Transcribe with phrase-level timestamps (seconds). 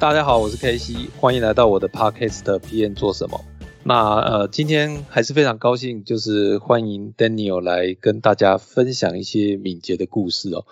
[0.00, 3.44] 大家好，我是 KC，欢迎来到我的 Podcast PM 做什么？
[3.82, 10.66] 那呃，今天还是非常高兴，就是欢迎 Daniel 来跟大家分享一些敏捷的故事哦。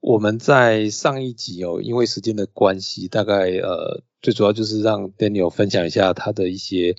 [0.00, 6.94] 我们在上一集哦，因为时间的关系，大概呃，最主要就是让 Daniel 分享一下他的一些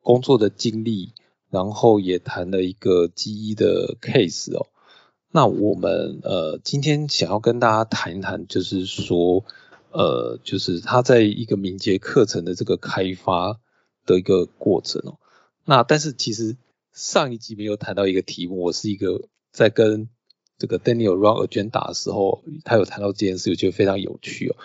[0.00, 1.12] 工作的经历，
[1.50, 4.66] 然后也谈了一个记忆的 case 哦。
[5.30, 9.44] 那我们呃，今天想要跟大家谈一谈，就是说。
[9.92, 13.60] 呃，就是他在一个敏捷课程的这个开发
[14.06, 15.18] 的一个过程哦。
[15.64, 16.56] 那但是其实
[16.92, 20.08] 上一集没有谈到一个题目，我是一个在跟
[20.58, 24.56] 这个 Daniel run agenda 的时候，他有谈到这件事，我觉得非常有趣哦。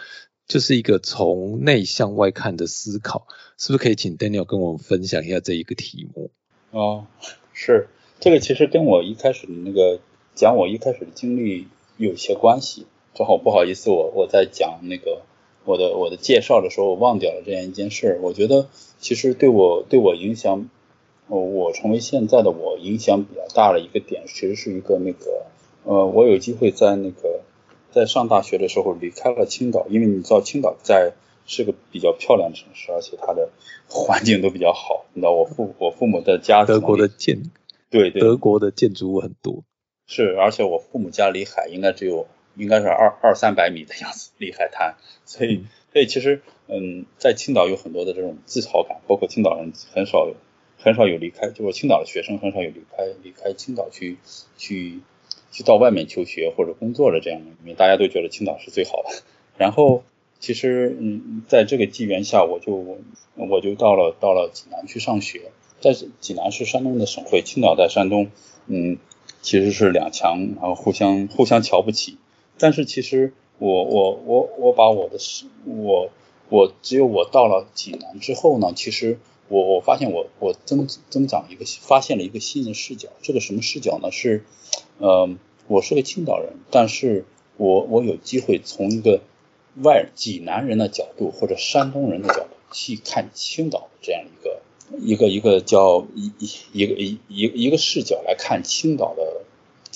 [0.47, 6.31] 就是一个从内向外看的思考，是不是可以请 Daniel 跟我们分享一下这一个题目？
[6.71, 7.05] 哦，
[7.51, 7.89] 是
[8.21, 9.99] 这个其实跟我一开始的那个
[10.35, 11.67] 讲我一开始的经历
[11.97, 12.87] 有些关系。
[13.17, 15.23] 正好不好意思，我我在讲那个
[15.65, 18.19] 我的我的介绍的时候，我忘掉了这样一件事。
[18.21, 18.67] 我觉得
[18.99, 20.69] 其实对我对我影响，
[21.27, 25.47] 我成为现在的我影响比较大的一个点，其实是一个那个
[25.83, 27.41] 呃，我有机会在那个
[27.89, 31.13] 在上大学的时候离开了青岛，因为你知道青岛在
[31.47, 33.49] 是个比较漂亮的城市，而且它的
[33.89, 35.07] 环境都比较好。
[35.13, 37.41] 你知道我父我父母的家德国的建
[37.89, 39.63] 对对德国的建筑物很多
[40.05, 42.27] 是，而且我父母家离海应该只有。
[42.57, 44.95] 应该是二二三百米的样子离海滩，
[45.25, 50.27] 所以所以其实嗯，在青岛有很多的这种自豪感，包括青岛人很少
[50.77, 54.17] 很少有离开，就是青岛的学生很少有离开离开青岛去
[54.57, 54.99] 去
[55.51, 59.09] 去到外面求学或者工作的这样的，因为大家都觉得青岛是最好的。
[59.57, 60.03] 然后
[60.39, 62.99] 其实嗯，在这个机缘下，我就
[63.35, 65.51] 我就到了到了济南去上学，
[65.81, 68.29] 在济南是山东的省会，青岛在山东，
[68.67, 68.97] 嗯，
[69.41, 72.17] 其实是两强，然后互相互相瞧不起。
[72.59, 76.09] 但是其实我我我我把我的视我
[76.49, 84.11] 我只有我到了济南之后呢，其实我我发现我我增增长一个发现了一个新的视角，这个什么视角呢？
[84.11, 84.43] 是
[84.97, 85.29] 呃
[85.67, 87.25] 我是个青岛人，但是
[87.57, 89.21] 我我有机会从一个
[89.83, 94.61] 外济南人的角度或者山东人的角度去看青岛这样一个
[94.99, 99.41] 一个一个叫一一一个一一一个视角来看青岛的。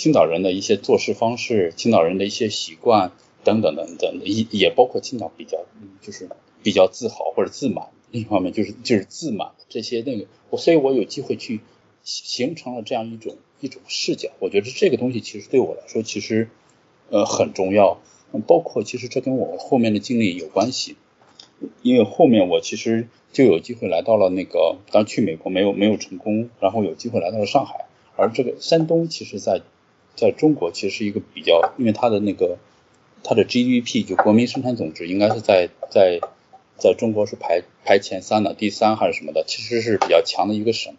[0.01, 3.11] 青岛人的一些做事方式，青岛人的一些习惯
[3.43, 5.63] 等等等等，也也包括青岛比较
[6.01, 6.27] 就是
[6.63, 11.59] 比较自豪或者自满，另一方面就是就是自满这些那个，我所以我有机会去
[12.03, 16.49] 形成了这样一种一种视角，我觉得这个东西其实对我来说其实
[17.11, 18.01] 呃很重要，
[18.47, 20.95] 包括其实这跟我后面的经历有关系，
[21.83, 27.85] 因为后面我其实就有机会来到了那个，当去美国没有没有成功，然后有机会来到了上海，
[28.15, 29.61] 而这个山东其实在。
[30.15, 32.57] 在中国其实是一个比较，因为它的那个
[33.23, 36.19] 它的 GDP 就国民生产总值应该是在在
[36.77, 40.93] 在中国是排排前三的，第三还是什么的，其实是比较强的一个省。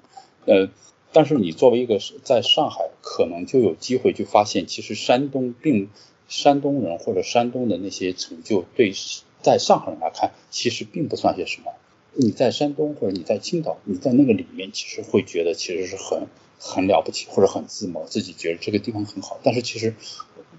[0.46, 0.70] 呃，
[1.12, 5.90] 但是你作为一个在上海，可能就有机会去发现，其实山东并
[6.28, 8.92] 山东人或者山东的那些成就，对
[9.40, 11.72] 在上海人来看，其实并不算些什么。
[12.14, 16.26] 你在山东或者你在青岛，你在那个里面，其实会觉得其实是很。
[16.64, 19.40] 很了不起，或者很自谋，自己觉得这个地方很好。
[19.42, 19.96] 但是其实，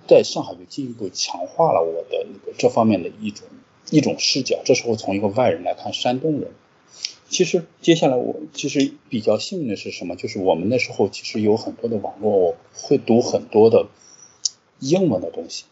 [0.06, 3.48] 在上海就进一步强化了我的那个这方面的一种
[3.90, 4.62] 一种视角。
[4.66, 6.52] 这时候从一个外人来看，山东人，
[7.30, 10.18] 其实接下来我其实比较幸运的是什么？
[10.18, 13.88] 就是我们那时候其实有很多的网络，会读很多的
[14.80, 15.64] 英文的东西，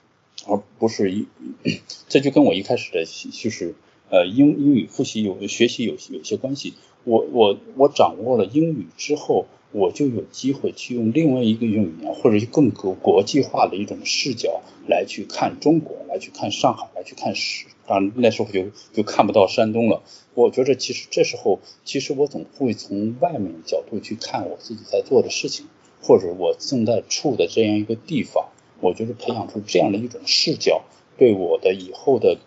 [0.47, 1.27] 而不是一。
[2.07, 3.75] 这就跟我一开始的就是
[4.09, 6.73] 呃英英语复习有学习有有些关系。
[7.03, 9.45] 我我我掌握了英语之后。
[9.71, 17.67] 我就有机会去用另外一个语言，或者更国国际化的一种视角来去看中国，来去看上海，来去看史。
[17.87, 20.01] 当然那时候就就看不到山东了。
[20.33, 25.67] 我觉得其实这时候，其实我总会从外面角度去看我自己在做的事情，
[26.01, 28.49] 或者我正在处的这样一个地方。
[28.79, 30.83] 我觉得培养出这样的一种视角，
[31.17, 32.37] 对我的以后的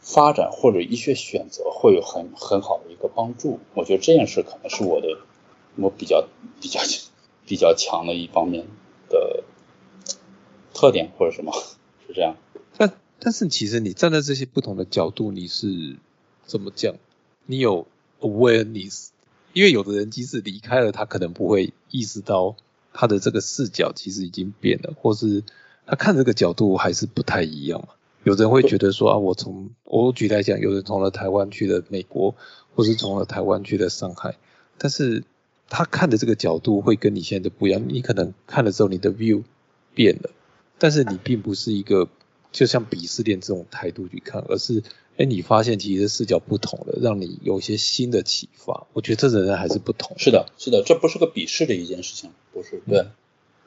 [0.00, 3.58] 发展或者一些选择会有很很好的一个帮助。
[3.74, 5.18] 我觉得这件事可能是我的
[5.76, 6.28] 我比较
[6.60, 6.80] 比较
[7.46, 8.66] 比较强的一方面
[9.08, 9.44] 的
[10.74, 11.52] 特点或者什么
[12.06, 12.36] 是这样。
[12.76, 15.96] 但但是其实你站在这些不同的角度，你是
[16.44, 16.94] 怎么讲？
[17.46, 17.86] 你有
[18.20, 19.08] awareness，
[19.52, 22.56] 因为有的人即使离开了，他可能不会意识到
[22.92, 25.42] 他的这个视角其实已经变了，或是
[25.86, 27.88] 他看这个角度还是不太一样嘛。
[28.22, 32.34] 有人会觉得说啊，我从我举来讲，有人从了台湾去了美国，
[32.76, 34.36] 或是从了台湾去了上海，
[34.78, 35.24] 但是
[35.70, 37.82] 他看的这个角度会跟你现在的不一样。
[37.88, 39.44] 你可能看了之后，你的 view
[39.94, 40.30] 变了，
[40.78, 42.08] 但是你并不是一个
[42.52, 44.82] 就像鄙视链这种态度去看，而是
[45.16, 48.86] 哎，你发现其实视角不同了，让你有一些新的启发。
[48.92, 50.18] 我觉得这仍然还是不同。
[50.18, 53.06] 是的，是的，这不是个鄙视的一件事情，不是，对，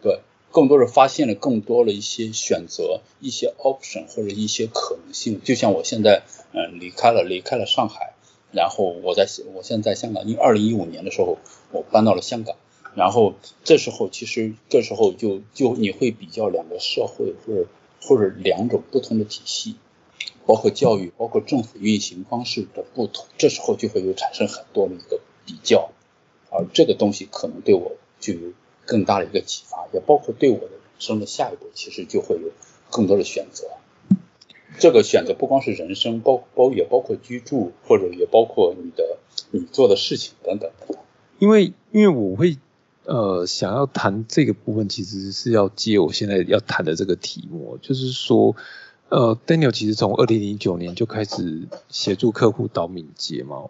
[0.03, 0.19] 对。
[0.51, 5.41] 更多是发现了更多的一些选择，一些 option 或者一些可能性。
[5.43, 6.21] 就像我现在，
[6.51, 8.13] 嗯，离开了离开了上海，
[8.51, 11.39] 然后我在我现在在香港，因为二零一五年的时候
[11.73, 12.55] 我搬到了香港，
[12.95, 13.33] 然后
[13.65, 17.67] 这时候其实这时候就就你会比较两个社会或者
[18.01, 19.75] 或者两种不同的体系，
[20.45, 25.91] 包括教育，包括政府运行方式的不同，这时候就会有产生很多的一个比较，
[26.49, 28.53] 而这个东西可能对我就有。
[28.85, 32.51] 更大的一个启发，也包括对我的人生的下一步，其实就会有
[32.89, 33.65] 更多的选择。
[34.77, 39.19] 这个选择不光是人生，包包也包括居住，或者也包括你的
[39.51, 40.69] 你做的事情等等。
[41.39, 42.57] 因为因为我会
[43.05, 48.55] 呃想要谈这个部分，其实是要接我现在要谈的这个题目，就是说
[49.09, 53.69] 呃，Daniel 其实从二零零九年就开始协助客户导敏捷嘛，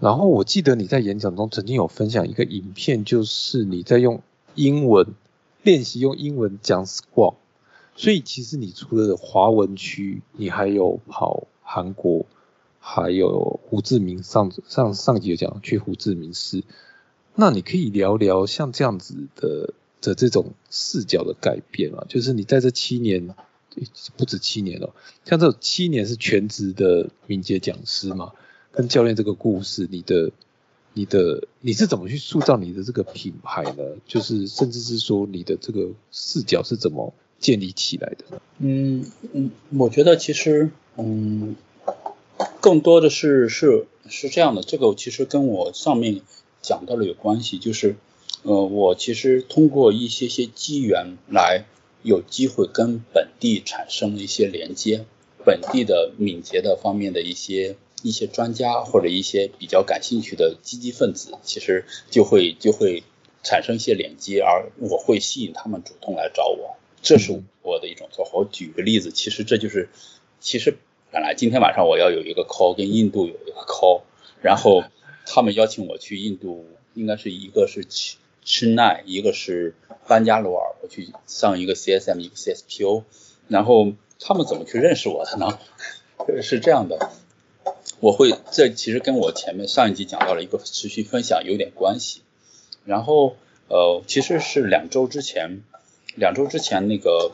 [0.00, 4.22] 然后我记得你在演讲中曾经有分享一个影片，就是你在用。
[4.54, 5.14] 英文
[5.62, 7.36] 练习用英文讲 Scrum，
[7.96, 12.26] 所以其实你除了华文区，你还有跑韩国，
[12.78, 16.64] 还有胡志明上上上集有讲去胡志明市，
[17.34, 22.04] 那你可以聊聊像这样子的的这种视角的改变嘛？
[22.08, 23.34] 就是你在这七年，
[24.16, 24.94] 不止七年了，
[25.24, 28.32] 像这七年是全职的敏捷讲师嘛，
[28.70, 30.30] 跟教练这个故事，你的。
[30.94, 33.82] 你的你是怎么去塑造你的这个品牌呢？
[34.06, 38.42] 就是甚至是说你的这个视角是怎么建立起来的？
[38.58, 39.02] 嗯
[39.32, 41.56] 嗯，我觉得其实嗯，
[42.60, 44.60] 更多的是是是这样的。
[44.60, 46.20] 这个其实跟我上面
[46.62, 47.96] 讲到了有关系，就是
[48.44, 51.66] 呃，我其实通过一些些机缘来
[52.02, 55.04] 有机会跟本地产生了一些连接，
[55.44, 57.76] 本地的敏捷的方面的一些。
[58.04, 63.04] 一些专家或者一些比较感兴趣的积极分子，其实就会就会
[63.44, 68.32] 产生一些连接，而我会吸引他们主动来找我，这是我的一种做法。
[68.34, 69.88] 我举个例子，其实这就是
[70.40, 70.78] 其实
[71.12, 74.00] 本来今天晚上我要有一个 call 跟印度有一个 call，
[74.40, 74.82] 然后
[75.26, 79.74] 他们邀请我去印度，应该是一个是去去奈，一个是
[80.06, 83.04] 班加罗尔，我去上一个 CSM 一个 CSPO，
[83.48, 85.58] 然后他们怎么去认识我的呢？
[86.42, 87.10] 是这样的。
[88.00, 92.22] 我会，这其实跟我前面上一集讲到了一个持续分享有点关系。
[92.84, 93.36] 然后，
[93.68, 95.62] 呃，其实是两周之前，
[96.16, 97.30] 两周之前那个，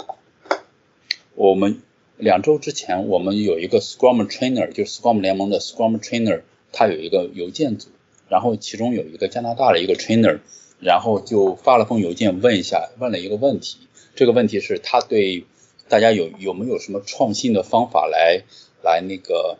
[1.34, 1.81] 我们
[2.19, 6.43] 两周之前我们有一个 Scrum Trainer，就是 Scrum 联盟的 Scrum Trainer，
[6.73, 7.88] 他有一个邮件组，
[8.29, 10.41] 然后其中有一个加拿大的一个 Trainer，
[10.81, 13.79] 然后就发了封邮件问一下，问了一个问题，
[14.15, 15.44] 这个问题是他对
[15.89, 18.43] 大家有有没有什么创新的方法来
[18.82, 19.58] 来那个。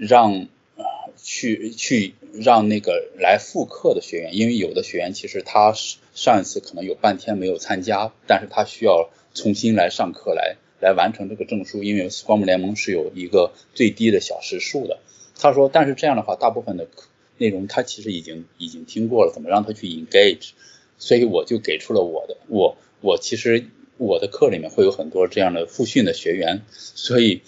[0.00, 0.46] 让
[0.76, 5.74] 啊去去让那个来复课的学员，因为有的学员其实他
[6.14, 15.00] 上一次可能有半天没有参加，但是他需要重新来上课来来完成这个证书，因为 Scrum 联盟是有一个最低的小时数的。
[15.38, 20.50] 他说，但是这样的话，大部分的课内容他其实已经已经听过了，怎么让他去 engage？
[20.98, 23.66] 所以我就给出了我的，我我其实
[23.96, 27.42] 我的课里面会有很多这样的复训的学员，所以。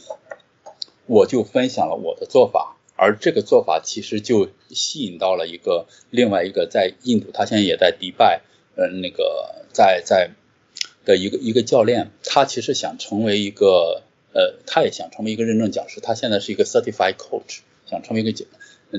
[1.06, 8.42] 我就分享了我的做法，而这个做法其实就吸引到了一个另外一个在印度，他现在也在迪拜，
[8.76, 10.30] 嗯，那个在在
[11.04, 18.46] 的一个一个教练，他其实想成为一个，呃，他也想成为一个认证讲师，他现在是一个 certified coach，想成为一个，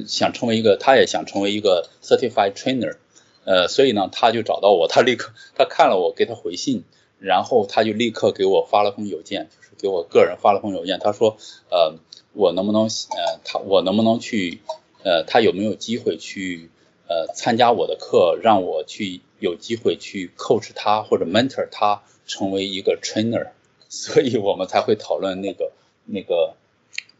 [0.05, 2.97] 想成为一个，他也想成为一个 certified trainer，
[3.45, 6.83] 呃，所以呢，他就找到我，他立刻 他看了我给他回信，
[7.19, 9.47] 然后他就立刻给我发了封邮件。
[9.55, 11.37] 就是给我个人发了封邮件，他说，
[11.69, 11.95] 呃，
[12.33, 14.59] 我能不能，呃，他我能不能去，
[15.03, 16.69] 呃，他有没有机会去，
[17.07, 23.47] 呃，参加我的课，让我去有机会去 coach 他或者 mentor 他成为一个 trainer，
[23.89, 25.71] 所以我们才会讨论那个
[26.05, 26.53] 那个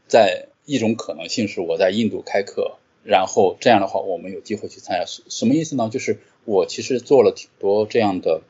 [0.08, 5.90] 在一种可能性是我在印度开课，然后这样的话我们有机会去参加，什么意思呢？
[5.92, 8.42] 就是我其实做了挺多这样的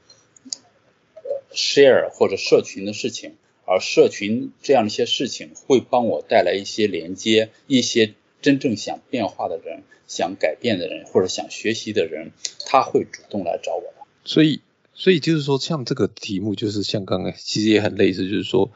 [1.53, 12.31] share 或者社群的事情，而社群这样一些事情会帮我带来一些连接，一些真正想变化的人、想改变的人或者想学习的人，
[12.65, 14.05] 他会主动来找我的。
[14.23, 14.61] 所以，
[14.93, 18.71] 所以就是说，像这个题目，就是像刚刚其实也很类似，就是说，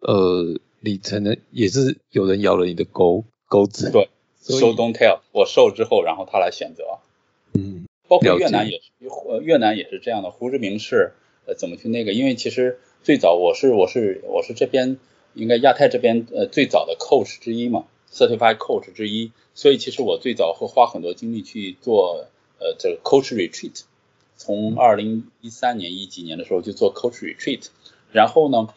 [0.00, 4.08] 呃，你可能也是有人咬了你的钩钩子，对
[4.42, 6.98] ，show don't tell，我受之后，然后他来选择，
[7.54, 8.90] 嗯，包括越南也是，
[9.28, 11.12] 呃，越南也是这样的，胡志明市，
[11.46, 12.12] 呃，怎么去那个？
[12.12, 14.98] 因为其实最早我是我是我是这边
[15.34, 22.26] 应该亚太这边呃最早的 coach 之一嘛，certified coach 之一，所以其实我最早会花很多精力去做
[22.58, 23.82] 呃这个 coach retreat。
[24.38, 27.68] 从二零一三年一几年的时候就做 coach retreat，
[28.12, 28.68] 然后呢，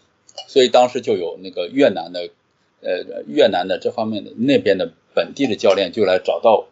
[0.47, 2.29] 所以当时就有那个越南的
[2.81, 6.67] 呃越南的这方面的那边的本地的教练就来找到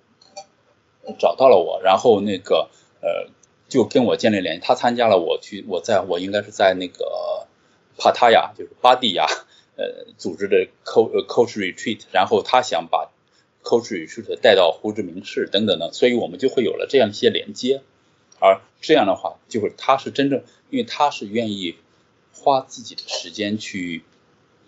[1.19, 2.69] 找到了我，然后那个
[3.01, 3.29] 呃
[3.69, 7.47] 就跟我建立联系，他参加了我去我在我应该是在那个
[7.97, 9.25] 帕塔亚就是巴蒂亚
[9.75, 13.09] 呃组织的 coach coach retreat，然后他想把
[13.63, 17.81] coach retreat 带到胡志明市等等的，所以我们就会有了这样一些连接。
[18.39, 21.75] 而这样的话，就是他是真正，因为他是愿意
[22.39, 24.03] 花自己的时间去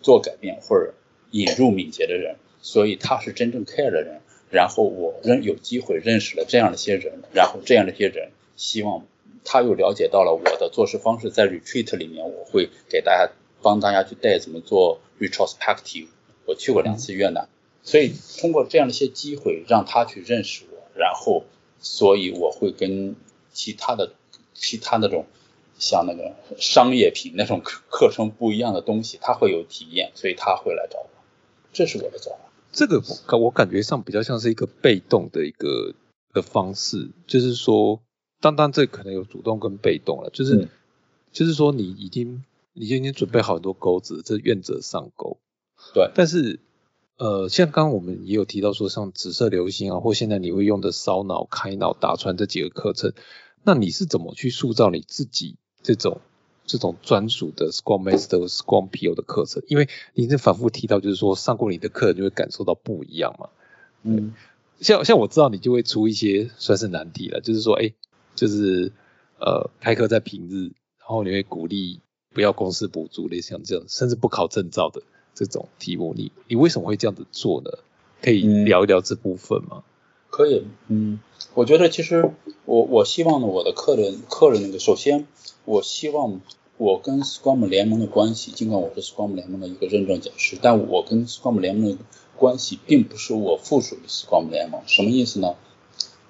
[0.02, 0.94] 做改变或者
[1.32, 4.22] 引入敏捷的人，所以他是真正 care 的人。
[4.52, 9.06] 然后我认有机会认识了这样的一些人，然后这样的一些人希望
[9.46, 16.08] 他又了解到了我的做事方式，在 retreat 里面我会给大家帮大家去带怎么做 retrospective。
[16.46, 17.48] 我去过两次越南，
[17.84, 21.44] 所以通过这样的一些机会让他去认识我，然后
[21.80, 23.16] 所以我会跟。
[23.52, 24.14] 其他的
[24.54, 25.26] 其他那种
[25.80, 31.10] 像那个商业品那种课程不一样的东西，他会有体验，所以他会来找我。
[31.74, 32.40] 这是我的做法。
[32.72, 33.02] 这个
[33.38, 35.96] 我感觉上比较像是一个被动的一个
[36.34, 38.02] 的方式，就是说，
[38.40, 40.68] 当当这可能有主动跟被动了，就是
[41.32, 42.44] 就是说你已经
[42.74, 45.38] 你已经准备好很多钩子，这愿者上钩。
[45.94, 46.12] 对。
[46.14, 46.60] 但是
[47.18, 53.14] 呃，像刚刚我们也有提到说，像紫色流星啊，或现在你会用的烧脑、开脑、打穿这几个课程。
[53.64, 56.22] 那你是怎么去塑造你自己这种
[56.66, 59.64] 这种专属的 Scrum Master、Scrum PO 的课程？
[59.68, 63.50] 因为你这反复提到，就是说上过你的课就会感受到不一样嘛。
[64.04, 64.34] 嗯，
[64.80, 67.94] 像像我知道你就会出一些算是难题了，就是说，哎，
[68.36, 68.92] 就是
[69.40, 72.00] 呃开课在平日，然后你会鼓励
[72.34, 75.02] 不要公司补助，类似像这样，甚至不考证照的
[75.34, 77.72] 这种题目，你你为什么会这样子做呢？
[78.22, 79.84] 可以聊一聊这部分吗？
[80.30, 81.20] 可以，嗯。
[81.56, 82.32] 我觉得其实
[82.66, 85.26] 我我希望呢，我的客人客人那个，首先
[85.70, 86.42] 我希望
[86.78, 91.98] 我跟 Scrum 联盟的关系，尽管我是 Scrum 联盟的一个认证讲师，但我跟 Scrum 联盟的
[92.36, 94.82] 关系并不是我附属于 Scrum 联盟。
[94.88, 95.54] 什么意思呢？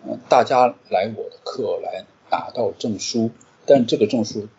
[0.05, 3.31] 嗯，大家来我的课来拿到证书，
[3.65, 4.49] 但这个证书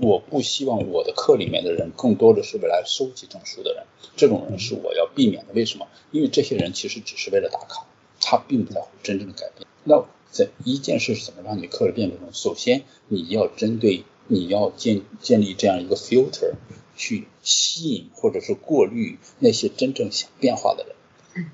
[0.00, 3.82] 我不希望我的课里面的人更多的是为来收集证书的人，
[4.14, 5.52] 这种人是我要避免的。
[5.54, 5.88] 为什么？
[6.12, 7.84] 因为这些人其实只是为了打卡，
[8.20, 9.66] 他并不在乎真正的改变。
[9.82, 12.28] 那这一件事是怎么让你课程变得呢？
[12.32, 16.52] 首先，你要针对，你要建建立这样一个 filter，
[16.96, 21.50] 去吸引或者是过滤那些真正想变化的人，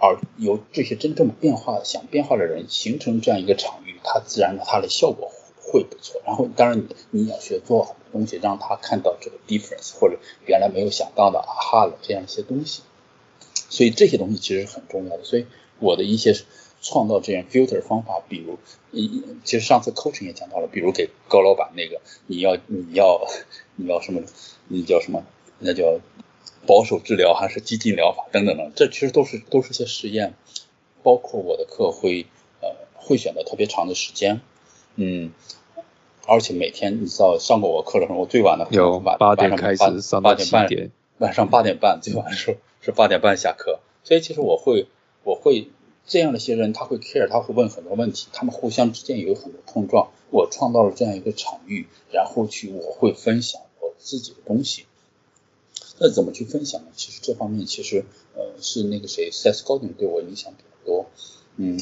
[0.00, 6.20] 而由这些真正变化想变化的人形成这样一个场域，它自然它的效果会不错。
[6.26, 12.82] 然后，当然你你要学做好的东西，让他看到这个 difference 或者原来没有想到的啊哈的这样一些东西。
[13.70, 15.22] 所以这些东西其实是很重要的。
[15.22, 15.46] 所以
[15.78, 16.34] 我的一些。
[16.90, 18.58] 创造这样 filter 方法，比如，
[18.92, 23.20] 一其实上次 coaching 也讲到了，比如给高老板那个，你要你要
[23.76, 24.22] 你要什么，
[24.68, 25.22] 你叫什么，
[25.58, 26.00] 那叫
[26.66, 30.32] 保守治疗还是激进疗法等等等，这其实都是都是些实验，
[31.02, 32.24] 包括我的课会
[32.62, 34.40] 呃会选择特别长的时间，
[34.96, 35.32] 嗯，
[36.26, 44.86] 而且每天你知道上过我课的时候，我最晚的有八点开始上到七点，晚上八点半最晚的时候是八点半下课，所以其实我会
[45.22, 45.68] 我会。
[46.08, 50.10] 这样的一些人，他会 care，他会问很多问题，他们互相之间有很多碰撞。
[50.30, 54.86] 我创造了这样一个场域，然后去我会分享我自己的东西。
[55.98, 56.88] 那怎么去分享呢？
[56.96, 61.06] 其实这方面其实呃是那个谁，Seth Godin 对我影响比较多。
[61.56, 61.78] 嗯，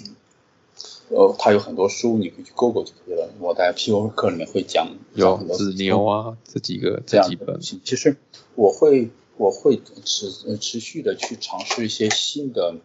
[1.11, 3.30] 呃，他有很多书，你可以去 Google 就可以了。
[3.38, 7.61] 我在 PO 课里面会讲有子牛啊这几个这几本。
[7.61, 8.16] 其实
[8.56, 9.11] 我会。
[9.37, 12.76] 我会持持续的去尝试一些新的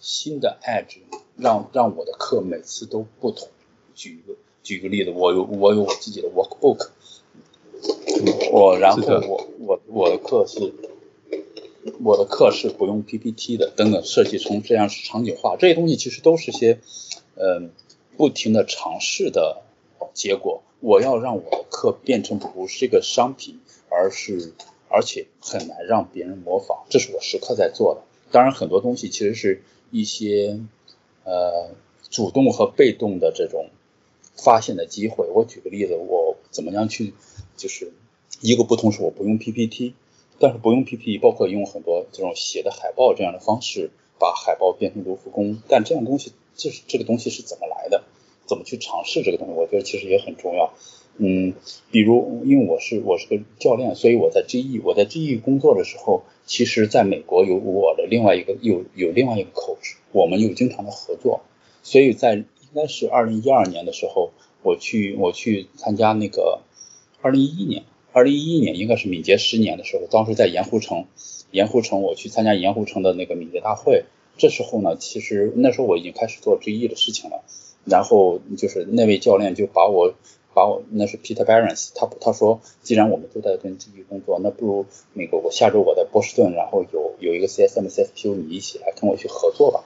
[0.00, 0.98] 新的 edge，
[1.36, 3.48] 让让我的课每次都不同。
[3.94, 6.88] 举个举个例子，我有我有我自己的 workbook，
[8.50, 10.72] 我然后我我我的课是
[12.02, 16.80] 我的课是不用 PPT 的，等等，设计成这样场景化，这些东西其实都是些
[17.36, 17.72] 嗯
[18.16, 19.62] 不停的尝试的
[20.14, 20.62] 结果。
[20.80, 24.54] 我要让我的课变成不是一个商品，而是
[24.90, 28.02] 而且很难让别人模仿，这是我时刻在做的。
[28.32, 30.60] 当然，很多东西其实是一些
[31.24, 31.70] 呃
[32.10, 33.70] 主动和被动的这种
[34.36, 35.26] 发现的机会。
[35.28, 37.14] 我举个例子，我怎么样去
[37.56, 37.92] 就是
[38.40, 39.94] 一个不同是我不用 PPT，
[40.38, 45.62] 但是不用 PPT，包括用很多这种写的海报这样的方式把海报变成卢浮宫。
[45.68, 48.04] 但这样东西，这是这个东西是怎么来的？
[48.46, 49.52] 怎么去尝试这个东西？
[49.54, 50.74] 我觉得其实也很重要。
[51.22, 51.52] 嗯，
[51.90, 61.42] 比如因为我是我是个教练，所以我在 GE 我在 GE 工作的时候，其实在美国有我的另外一个有有另外一个 coach，我们有经常的合作。
[61.82, 64.30] 所以在应该是二零一二年的时候，
[64.62, 66.60] 我去我去参加那个
[67.20, 71.04] 二零一一年二零一一年应该是敏捷十年的时候，当时在盐湖城
[71.50, 74.04] 盐湖城我去参加盐湖城的那个敏捷大会。
[74.38, 77.44] 这时候呢，其实那时候我已经开始做 GE 的事情了。
[77.84, 80.14] 然后就是那位教练就把我
[80.54, 89.84] 把我那是 Peter Barons，他他说既然我们都在跟 GE 工作，那不如美国我下周我在波士顿，然后有有一个 CSM CSPU，你一起来跟我去合作吧。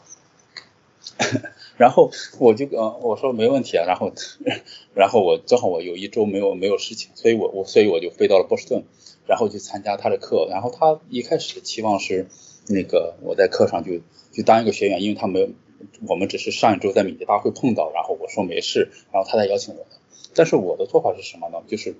[1.76, 4.12] 然后我就呃我说没问题啊，然后
[4.94, 8.85] 然后我正好我有一周没有没有事情，所以我我所以我就飞到了波士顿，
[9.26, 10.47] 然后去参加他的课。
[10.50, 12.26] 然后他一开始的期望是
[12.68, 14.00] 那个我在课上就
[14.33, 15.49] 就当一个学员，因为他没有。
[16.09, 19.90] 我们只是上一周在敏捷大会碰到，然后我说没事，然后他再邀请我的。
[20.34, 21.62] 但是我的做法是什么呢？
[21.66, 21.94] 就是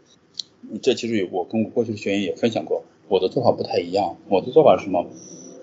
[0.83, 4.17] 这其实我跟我过去的学员也分享过，我的做法不太一样。
[4.29, 5.07] 我的做法是什么？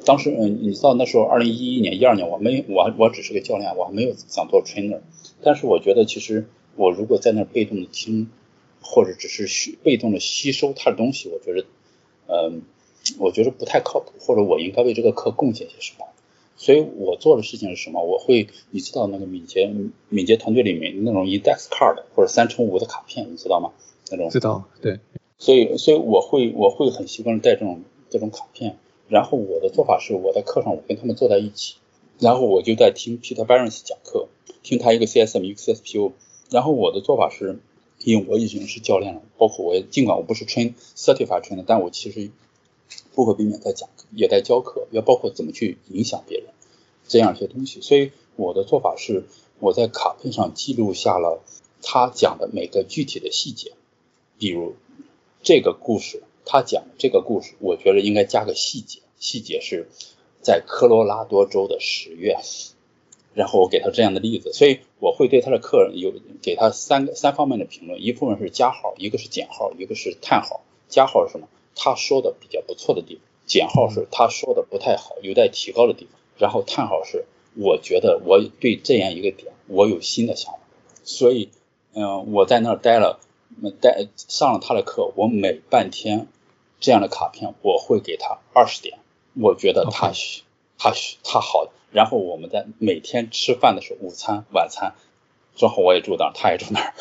[0.06, 5.00] 当时嗯，你知道那时候二零一一年、一二年，我没我我只是个教练，我还没有想做 trainer。
[5.44, 8.30] 但是我觉得其实我如果在那被动的听，
[8.82, 11.66] 或者只是被动的吸收他的东西，我觉得
[12.28, 12.62] 嗯，
[13.20, 16.06] 我觉得不太靠谱，或者我应该为这个课贡献些什么。
[16.62, 18.04] 所以我做的事情是什么？
[18.04, 19.74] 我会，你知道那个敏捷
[20.10, 23.72] 敏捷团队里面那种 index card 或者三乘五的卡片，你知道吗？
[24.12, 25.00] 那种知道，对。
[25.40, 28.78] 所以，所以我会我会很习惯带这种这种卡片。
[29.10, 31.78] 然后我的做法是，我在课上我跟他们坐在一起，
[32.20, 34.28] 然后我就在听 Peter Barons 讲课，
[34.62, 36.12] 听他一个 CSM 一个 CSPU。
[36.52, 37.58] 然后我的做法是，
[38.04, 42.30] 因为我已经是教练了，包括我尽管我不是 train certified trainer，但我其实。
[43.14, 46.48] 不可避免在讲，也在教课，要包括怎么去影响别人
[47.08, 47.82] 这样一些东西。
[47.82, 49.26] 所以我的做法是，
[49.60, 51.42] 我在卡片上记录下了
[51.82, 53.74] 他讲的每个具体的细节。
[54.38, 54.76] 比如
[55.44, 59.88] 这个故事，他讲的这个故事，我觉得应该加个细节，细节是
[60.42, 62.38] 在科罗拉多州的十月。
[63.34, 70.66] 然后我给他这样的例子，所以我会对他的客人有给他三个三方面的评论，一部分是加号，一个是减号，一个是叹号。
[70.90, 71.48] 加号是什么？
[71.74, 76.18] 他说的比较不错的地方，减号是他说的不太好，有待提高的地方。
[76.38, 80.60] 然后叹号是我觉得我对这样一个点我有新的想法。
[81.04, 81.50] 所以，
[81.92, 83.20] 嗯，我在那儿待了，
[83.82, 86.28] 待上了他的课，我每半天
[86.80, 89.00] 这样的卡片我会给他二十点，
[89.34, 90.14] 我觉得他
[90.78, 91.70] 他他好。
[91.92, 94.96] 然后我们在每天吃饭的时候，午餐、晚餐，
[95.58, 96.94] 正好我也住那儿，他也住那儿，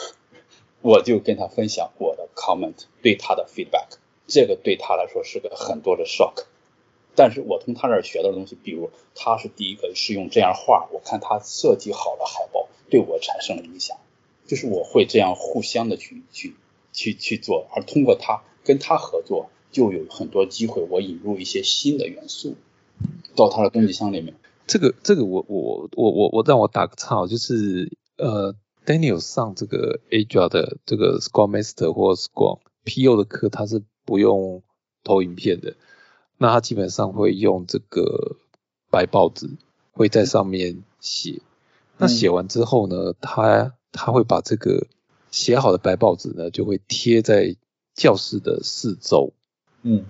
[0.82, 3.99] 我就跟他分享我的 comment 对他的 feedback。
[4.30, 6.44] 这个对他来说是个很多的 shock，
[7.16, 13.96] 但是我从他那儿学到的东西，比如他是第一个是用这样画，我看他设计好的海报对我产生了影响，
[14.46, 16.54] 就是我会这样互相的去去
[16.92, 22.54] 去去做，而通过他跟他合作，就有很多机会我引入一些新的元素
[23.34, 24.36] 到他的东西箱里面。
[24.68, 28.54] 这个这个我我我我我让我打个岔，就是呃
[28.86, 33.82] Daniel 上这个 AGR 的这个 Scrum Master 或 Scrum PO 的课，他是。
[34.10, 34.64] 不用
[35.04, 35.76] 投影片的，
[36.36, 38.38] 那他基本上会用这个
[38.90, 39.48] 白报纸，
[39.92, 41.42] 会在上面写。
[41.96, 44.88] 那写完之后呢，他他会把这个
[45.30, 47.54] 写好的白报纸呢，就会贴在
[47.94, 49.32] 教室的四周。
[49.82, 50.06] 嗯，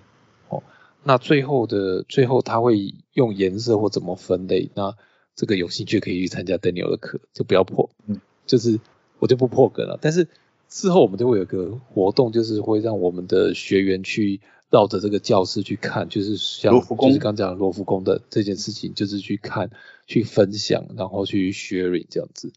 [0.48, 0.62] 哦，
[1.04, 4.70] 那最后的最后他会用颜色或怎么分类？
[4.74, 4.96] 那
[5.36, 8.80] 这个有兴趣可以去参加 Daniel 的课，就不要破，嗯，就是
[9.18, 9.98] 我就不破梗了。
[10.00, 10.26] 但是。
[10.70, 19.70] 之后我们就会有个活动，就是会让我们的学员去绕着这个教室去看，就是像就是刚讲罗浮宫的这件事情，就是去看、
[20.06, 22.52] 去分享，然后去 sharing 这样子。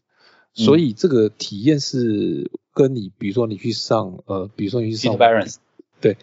[0.52, 5.12] 所以这个体验是跟你，比如说你去上呃，比如说你去上，
[6.00, 6.16] 对，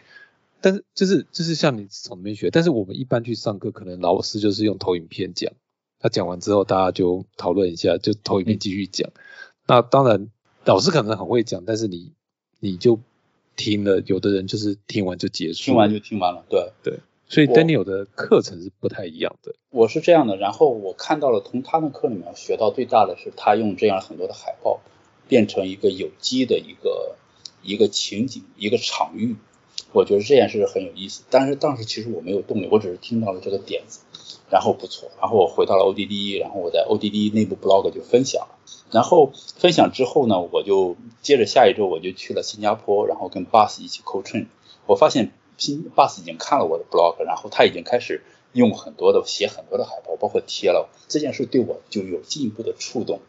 [0.62, 5.52] 但是就是就是像你从那边学，但是我们一般去上课，可能老师就是用投影片讲，
[6.00, 9.12] 他讲完之后大家就讨论一下，就投影片继续讲。
[9.68, 10.30] 那当然。
[10.66, 12.12] 老师可能很会讲，但是你
[12.60, 13.00] 你就
[13.56, 19.56] 听了，有的人就是听完就结束，听完就听完了，对对，所以 Daniel 的课程是不太一样的。
[19.70, 24.82] 我是这样的，然后我看到了从他的课里面学到最大的是，他用这样很多的海报
[25.28, 27.16] 变成一个有机的一个
[27.64, 29.36] 一个情景一个场域，
[29.94, 31.24] 我觉得这件事很有意思。
[31.30, 34.02] 但是当时其实我没有动力，我只是听到了这个点子，
[34.50, 38.58] 然后不错，然后我回到了 ODD，然后我在 ODD 内部 blog 就分享了。
[38.92, 44.48] 然后分享之后呢，我就接着下一周我就去了新加坡，然后跟 Bus 一起 co train。
[44.86, 50.90] 我发现新 Bus 已经看了我的 blog，然后他已经开始用很多的写很多的海报，包括贴了。
[51.08, 53.22] 这件事对我就有进一步的触动。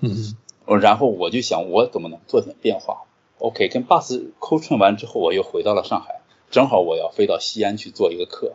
[0.00, 0.34] 嗯，
[0.80, 3.02] 然后我就想我怎么能做点变化。
[3.38, 8.54] OK，跟 Bus co train 完之后，我又回到了上海，正好我要飞到西安去做一个课。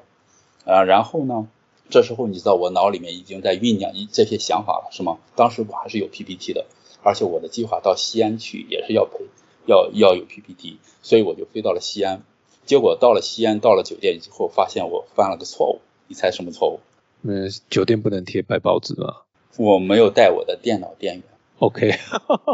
[0.65, 1.47] 啊，然后呢？
[1.89, 5.19] 这时候你知道我脑里面已经在酝酿一这些想法了，是吗？
[5.35, 6.65] 当时我还是有 PPT 的，
[7.03, 9.25] 而且我的计划到西安去也是要陪
[9.65, 12.23] 要要有 PPT，所以我就飞到了西安。
[12.65, 15.81] 结果到了西安，到了酒店以后，发现我犯了个错误。
[16.07, 16.79] 你猜什么错误？
[17.21, 19.21] 嗯，酒店不能贴白报纸吗？
[19.57, 21.23] 我没有带我的电脑电源。
[21.59, 21.91] OK，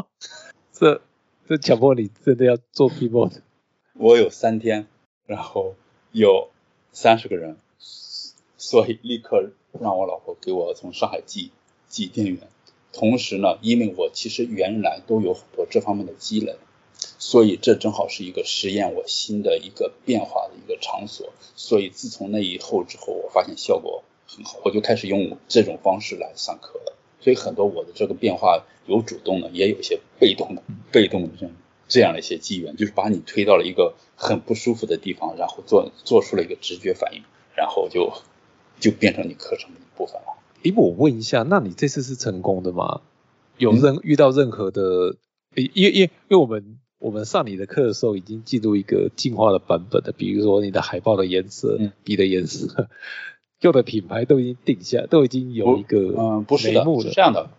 [0.71, 1.01] 这
[1.47, 3.39] 这强迫你真的要做 keyboard。
[3.93, 4.87] 我有三天，
[5.25, 5.75] 然后
[6.11, 6.49] 有
[6.91, 7.57] 三十个人。
[8.61, 11.49] 所以立刻让我老婆给我从上海寄
[11.89, 12.47] 寄电源，
[12.93, 16.57] 同时呢，因为我其实原来都有很多这方面的积累，
[17.17, 21.33] 所以这正好是一个实验我新的一个变化的一个场所。
[21.55, 26.95] 所以自从那以后之后，我发现效果很好，我就开始用这种方式来上课了。
[27.19, 31.55] 所以很多我的这个变化有主动的，也有一些被动的，被动的这样
[31.87, 37.23] 这样的一些机缘，就是把你推到了一个很不舒服的地方，然后做做出了一个直觉反应，
[37.55, 38.13] 然后就。
[38.81, 40.37] 就变成你课程的一部分了。
[40.63, 42.99] 诶，我问一下，那你这次是成功的吗？
[43.57, 45.15] 有任遇到任何的？
[45.55, 52.87] 因因因因为我们我们上你的课的时候已经进入一个进化的版本的，比如说你的海报的颜色、笔的颜色、
[53.61, 57.49] 用的品牌都已经定下，都已经有一个嗯，不是的，是这样的。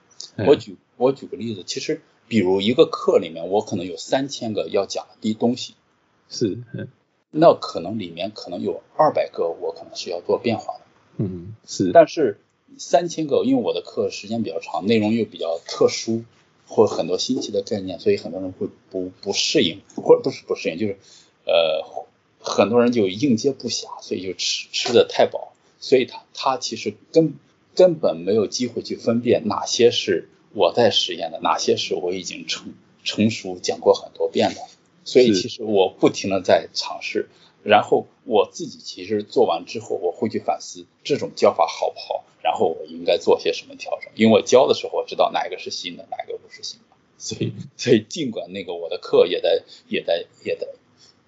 [0.47, 5.75] 我举我举个例子，其实比如一个课里面，我可能有三千个要讲的东西，
[6.29, 6.59] 是，
[7.31, 10.82] 那可能里面可能有二百个我可能是要做变化的。
[11.19, 12.41] 嗯，是，但是
[12.79, 16.25] 三千个，因为我的课时间比较长，内容又比较特殊，
[16.67, 20.97] 或很多新奇的概念，所以很多人会不不适应，或者不是不适应，就是
[21.45, 21.85] 呃，
[22.41, 27.35] 很多人就应接不暇，所以就吃吃的太饱，所以他他其实根
[27.75, 32.73] 根本没有机会去分辨哪些是我在实验的，哪些是我已经成
[33.05, 34.61] 成熟讲过很多遍的，
[35.05, 37.29] 所以其实我不停的在尝试。
[37.63, 44.11] 然后我自己其实做完之后，我会去反思这种教法好不好，然后我应该做些什么调整。
[44.17, 46.97] 因为我教的时候，我知道哪一个是新的，哪一个不是新的。
[47.19, 50.67] 所以，所以尽管那个我的课也在，也在，也在，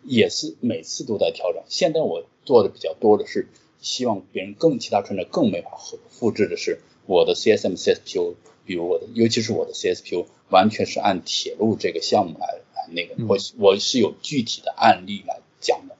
[0.02, 1.62] 也是每次都在调整。
[1.68, 3.48] 现在我做的比较多的是，
[3.80, 5.78] 希望别人更其他专家更没法
[6.10, 8.34] 复制的是我的 CSM、CSPO，
[8.66, 15.93] 比如我的，尤其是我的 CSPO，完全是按铁路这个项目来来那个，我我是有具体的案例来讲的。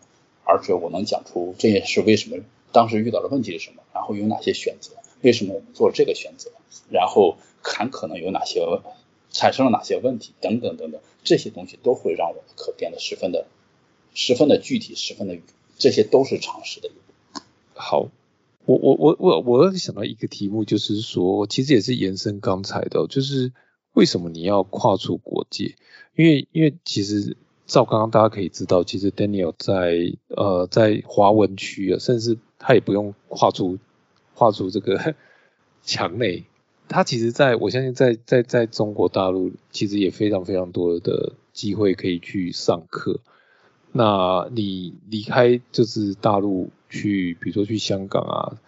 [0.44, 2.36] 而且我能讲出这件事为什么
[2.70, 6.50] 当时遇到的问题是什么，然后有哪些选择，为什么我们做这个选择，
[6.90, 8.60] 然后还可能有哪些
[9.30, 13.46] 产生了哪些问题等等等等，这些东西都会让我的课变得十分的
[14.12, 15.38] 十分的具体，十分的
[15.78, 16.90] 这些都是常识的。
[17.74, 18.08] 好，
[18.66, 23.52] 我我我我我想到一个题目，就是说其实也是延伸刚才的，就是
[23.92, 25.76] 为什么你要跨出国界？
[26.16, 27.36] 因为因为其实。
[27.66, 33.78] 照刚刚大家可以知道，其实 Daniel 在呃在华文区啊，甚至他也不用跨出
[34.34, 35.14] 跨出这个
[35.82, 36.44] 墙内，
[36.88, 43.20] 他其实在我相信在在在中国大陆其实也非常非常多的机会可以去上课。
[43.92, 48.58] 那你离开就是大陆去，比如说去香港啊，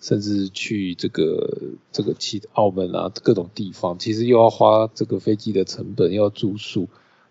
[0.00, 6.88] 甚至去这个这个其澳门啊各种地方，其实又要花这个飞机的成本，又要住宿。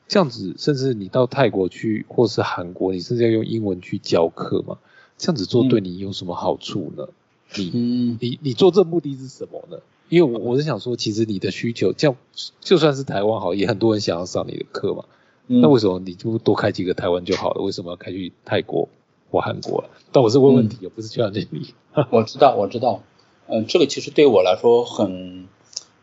[0.08, 4.78] 这样子，甚至你到泰国去，或是韩国，你甚至要用英文去教课嘛？
[5.18, 7.08] 这样子做对你有什么好处呢？
[7.56, 9.78] 你你你做这目的是什么呢？
[10.10, 12.16] 因为我我是想说，其实你的需求，这样
[12.60, 15.06] 就算是台湾好，也很多人想要上你的课嘛。
[15.48, 17.64] 那为什么你就多开几个台湾就好了？
[17.64, 18.90] 为什么要开去泰国
[19.32, 19.90] 或韩国了？
[20.12, 21.74] 但我是问问题，不是劝你。
[22.12, 23.02] 我知道，我知道。
[23.48, 25.48] 嗯，这个其实对我来说很，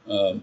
[0.06, 0.36] 呃，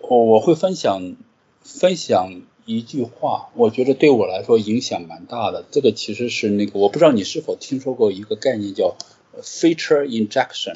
[0.00, 1.16] 我我会分享
[1.60, 2.42] 分享。
[2.64, 5.64] 一句话，我觉得对我来说影响蛮大的。
[5.70, 8.96] 这个其实是那个，我不知道你是否听说过一个概念叫
[9.42, 10.74] feature injection。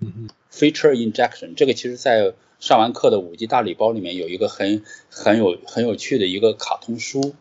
[0.00, 7.34] 嗯嗯 feature injection 这个其实在上完课的五 G 大礼包里面有一个很很有很有趣的一个卡通书，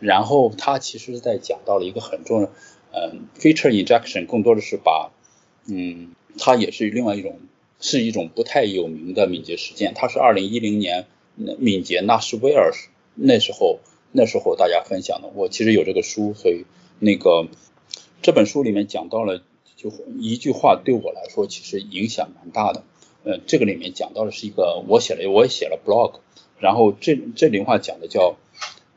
[0.00, 2.50] 然后它其实是在讲到了一个很重要，
[2.92, 5.10] 嗯，feature injection 更多的是把，
[5.66, 7.38] 嗯，它也是另外一种，
[7.80, 9.92] 是一种不太有名的敏捷实践。
[9.94, 11.06] 它是二零一零年
[11.58, 12.72] 敏捷纳什维尔
[13.14, 13.80] 那时候
[14.12, 15.28] 那时候大家分享的。
[15.34, 16.64] 我其实有这个书，所以
[16.98, 17.48] 那个
[18.22, 19.42] 这本书里面讲到了，
[19.76, 22.82] 就一句话对我来说其实影响蛮大的。
[23.24, 26.20] 呃，这个里面讲到的是一个我写了，我也写了 blog，
[26.58, 28.36] 然后这这里话讲的叫，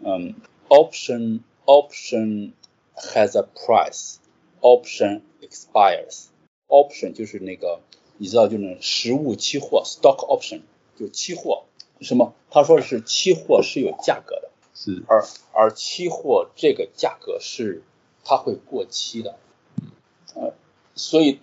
[0.03, 0.35] 嗯
[0.69, 2.51] ，option option。
[2.99, 4.15] has a price,
[4.59, 6.29] option expires.
[6.67, 7.79] Option 就是那个，
[8.17, 10.61] 你知道，就是实物期货 stock option
[10.99, 11.65] 就期货
[12.01, 12.33] 什么？
[12.49, 17.83] 他说的是期货是有价格的，是而而期货这个价格是
[18.23, 19.37] 它会过期的，
[20.35, 20.53] 呃，
[20.95, 21.39] 所以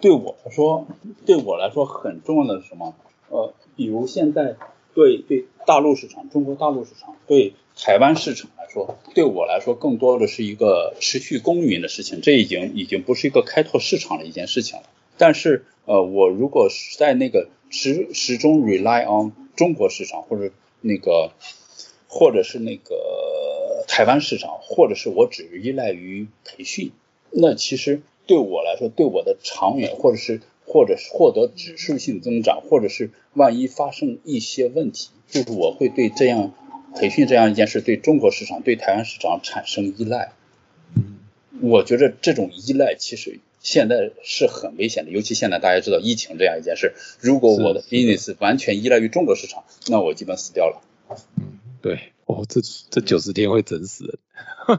[0.00, 0.86] 对我来说，
[1.24, 2.94] 对我来说很重要的是什么？
[3.28, 4.56] 呃，比如现在
[4.94, 7.54] 对对大陆市场，中国大陆市场对。
[7.78, 14.86] 台湾市场来说，对我来说更多的是一个持续耕耘的事情，这已经已经不是一个开拓市场的一件事情了。
[15.18, 21.32] 但是，呃，我如果是在那个始始终 rely on 中国市场，或者那个，
[22.08, 26.92] 或者是那个台湾市场，或者是我只依赖于培训，
[27.30, 36.52] 那其实对我来说，对我的长远，或者是或者是获得指数性增长，或者是万一发生一些问题，就是我会对这样。
[36.98, 40.32] 培训这样一件事对中国市场、对台湾市场产生依赖，
[40.94, 41.18] 嗯，
[41.60, 50.80] 我觉得这种依赖其实现在是很危险的，尤其现在大家知道疫情这样一件事，如果我的 business 完全依赖于中国市场，那我基本死掉了。
[51.36, 54.78] 嗯，对，哦，这这九十天会整死人。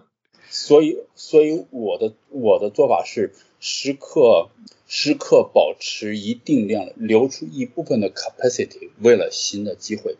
[0.50, 4.50] 所以，所以我的我的做法是时刻
[4.88, 10.15] 时刻保持一定量，留出一部分的 capacity，为了新的机会，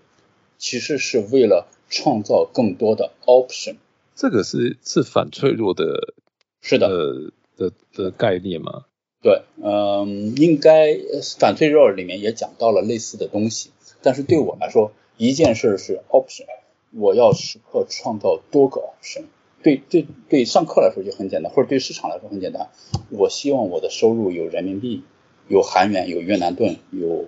[0.58, 1.68] 其实是为了。
[1.90, 3.78] 创造更多的 option，
[4.14, 6.16] 这个是是反脆弱的，
[6.62, 8.86] 是的的的概念吗？
[9.22, 10.98] 对，嗯，应该
[11.40, 13.72] 反脆弱里面也讲到了类似的东西。
[14.02, 16.46] 但是对我来说，一件事是 option，
[16.94, 19.24] 我要时刻创造多个 option。
[19.64, 22.70] 对对对，上课来说就很简单，或者对市场来说很简单。
[23.10, 25.04] 我希望我的收入有人民币，
[25.48, 27.26] 有韩元，有越南盾，有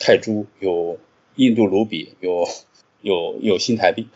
[0.00, 0.98] 泰铢，有
[1.34, 2.46] 印度卢比，有。
[3.02, 4.08] 有有新台币，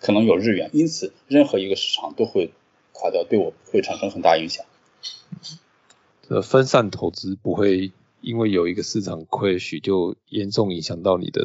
[0.00, 2.50] 可能有日元，因此任何一个市场都会
[2.92, 4.64] 垮掉，对我会产生很大影响。
[6.28, 11.44] 这分散投资不会因为有一个市场亏许就严重影响到你的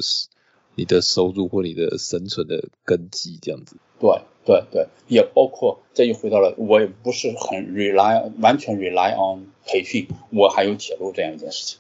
[0.76, 3.78] 你的收入或你的生存的根基，这样子。
[4.00, 11.80] 对对对，也包括这又回到了我也不是很 rely 完全 rely on 培训，我还有铁路这样一件事情。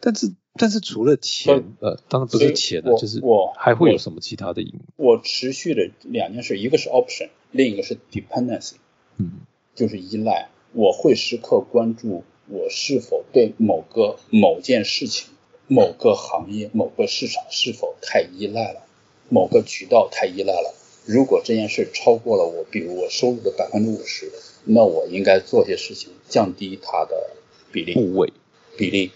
[0.00, 0.34] 但是。
[0.58, 8.74] 但是除了钱，呃，当然不是钱了，就是我还会有什么其他的因我持续的两件事，一个是 option，另一个是 dependency，
[9.18, 9.40] 嗯，
[9.74, 10.48] 就是依赖。
[10.72, 15.30] 我会时刻关注我是否对某个某件事情、
[15.66, 18.82] 某个行业、某个市场是否太依赖了，
[19.28, 20.74] 某个渠道太依赖了。
[21.06, 24.30] 如果这件事超过了我，比如我收入的百分之五十，
[24.64, 27.30] 那我应该做些事情降低它的
[27.72, 28.32] 比例部位
[28.76, 29.12] 比例。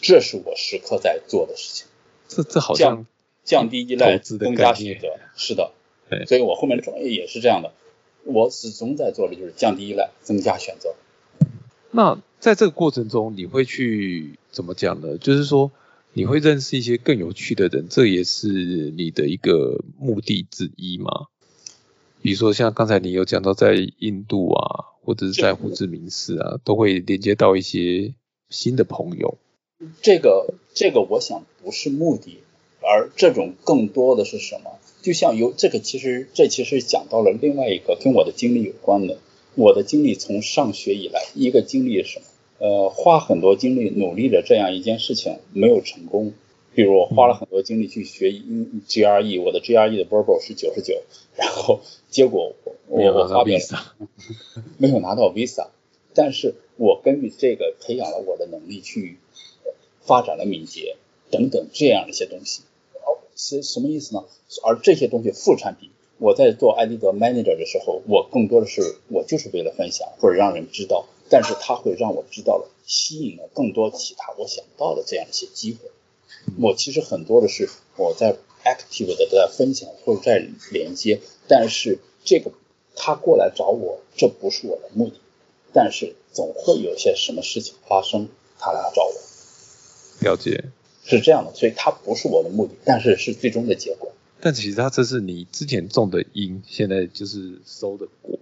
[0.00, 1.86] 这是我时刻在做的事情，
[2.28, 3.06] 这这好像
[3.44, 5.72] 降低依赖，增加选择，是的，
[6.18, 7.72] 对，所以我后面的专业也是这样的，
[8.24, 10.94] 我始终在做的就是降低依赖，增加选择。
[11.90, 15.18] 那在这个过程中，你会去怎么讲呢？
[15.18, 15.70] 就是说，
[16.12, 21.26] 你会认识一些更有趣的人，这也是你的一个目的之一吗？
[22.20, 28.14] 比如说像刚才你有讲到，在印度啊，或者是在胡志明市啊，都会连接到一些
[28.48, 29.38] 新的朋友。
[30.00, 32.38] 这个这个，我想不是目的，
[32.80, 34.78] 而这种更多的是什么？
[35.02, 39.18] 就像有这个，其实这其实讲到了另外一个跟我的经历有关的。
[39.54, 42.26] 我的经历从上学以来，一个经历是什么？
[42.58, 46.32] 呃，花很多精力努力的这样一件事情没有成功。
[46.74, 51.02] 比如我花了很多精力去学 GRE，我的 GRE 的 Verbal 是九十九，
[51.36, 52.54] 然后结果
[52.88, 53.58] 我我发表
[54.78, 55.66] 没有拿到 Visa，
[56.14, 59.18] 但是我根据这个培养了我的能力去。
[60.04, 60.96] 发展了敏捷
[61.30, 62.71] 等等这样一些东西，哦，
[63.36, 64.24] 是什么意思呢？
[64.64, 75.90] 而这些东西副产品，我在做艾迪德 manager 的时候，我更多的是我就是为了分享或者让人知道，但是它会让我知道了，吸引了更多其他我想不到的这样一些机会。
[76.60, 82.50] 我其实很多的是我在 active 的在分享或者在连接，但是这个
[82.94, 85.14] 他过来找我，这不是我的目的，
[85.72, 89.14] 但是总会有些什么事情发生，他来找我。
[90.20, 90.64] 了解，
[91.04, 94.12] 是这样的，所以它不是我的目的，但是是最终的结果。
[94.40, 98.38] 但其实它这是你之前种的因，现在就是收的果。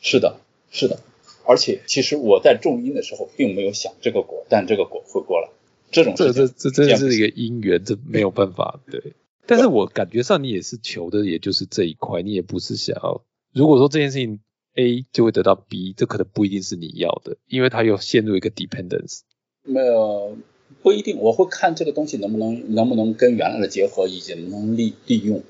[0.00, 0.98] 是的，是的，
[1.44, 5.48] 而且其实我在种因的时候并没有想这个果，但这个果会过来。
[5.90, 8.80] 这种这这这真的是一个因缘，这没有办法。
[8.88, 13.24] 对，但是我感觉上你也是求的，也就是这一块，你也不是想要。
[13.52, 14.38] 如果说这件事情
[14.76, 19.22] A 就会得到 B，这可能不一定是你要的，因为它又陷入一个 dependence。
[19.64, 20.36] 没有，
[20.82, 21.18] 不一定。
[21.18, 25.42] 我会看这个东西能不能能不能跟原来的结合，以及能不能利利用。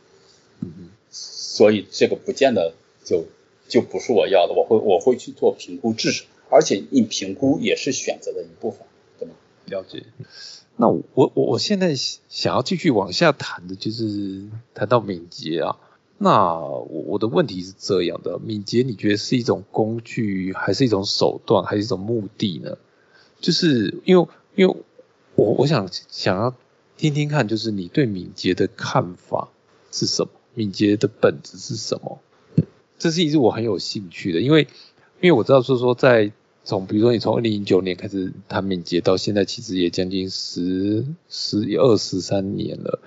[0.60, 0.88] 嗯嗯。
[1.10, 3.26] 所以这个不见得就
[3.68, 4.54] 就不是我要的。
[4.54, 8.80] 我会我会去做评估，至少而且你评估也是选择的一部分。
[9.18, 9.34] 对吗
[9.66, 10.04] 了解，
[10.76, 15.76] 那我我我现在想要继续往下谈的，就是谈到敏捷啊。
[16.18, 22.78] 那我我的问题是这样的，敏捷你觉得是一种工具，还是一种手段，还是一种目的呢？
[23.40, 24.76] 就是因为因为
[25.40, 26.54] 我我想想要
[26.96, 29.48] 听听看，就是你对敏捷的看法
[29.90, 30.30] 是什么？
[30.54, 32.18] 敏捷的本质是什么？
[32.98, 34.68] 这是一直我很有兴趣的，因为
[35.20, 36.32] 因为我知道说说在。
[36.62, 43.00] 从比如说你从二零零九年开始谈敏捷到现在，其实也将近十十二十三年了。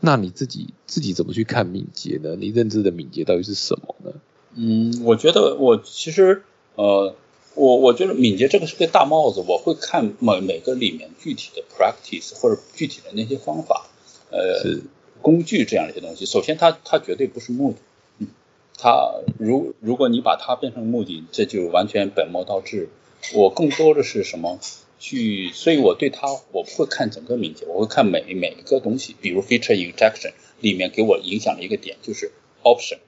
[0.00, 2.34] 那你自己自己怎么去看敏捷呢？
[2.34, 4.12] 你认知的敏捷到底是什么呢？
[4.54, 6.44] 嗯，我觉得我其实
[6.76, 7.14] 呃，
[7.54, 13.88] 我我觉得敏捷这个是个大帽子，我会看每每个里面具体的 practice 或者具体的那些方法，
[14.30, 14.80] 呃，
[15.22, 16.26] 工具这样一些东西。
[16.26, 17.78] 首先，它它绝对不是目的。
[18.18, 18.28] 嗯
[18.76, 22.88] 它如如果你把它变成目的，这就完全本末倒置。
[23.32, 24.58] 我更多的是什么
[24.98, 29.14] 去，所以我对它我不会看整个敏捷，我会看每每一个东西。
[29.20, 32.32] 比如 feature injection 里面给我影响的一个点就是
[32.64, 32.98] option，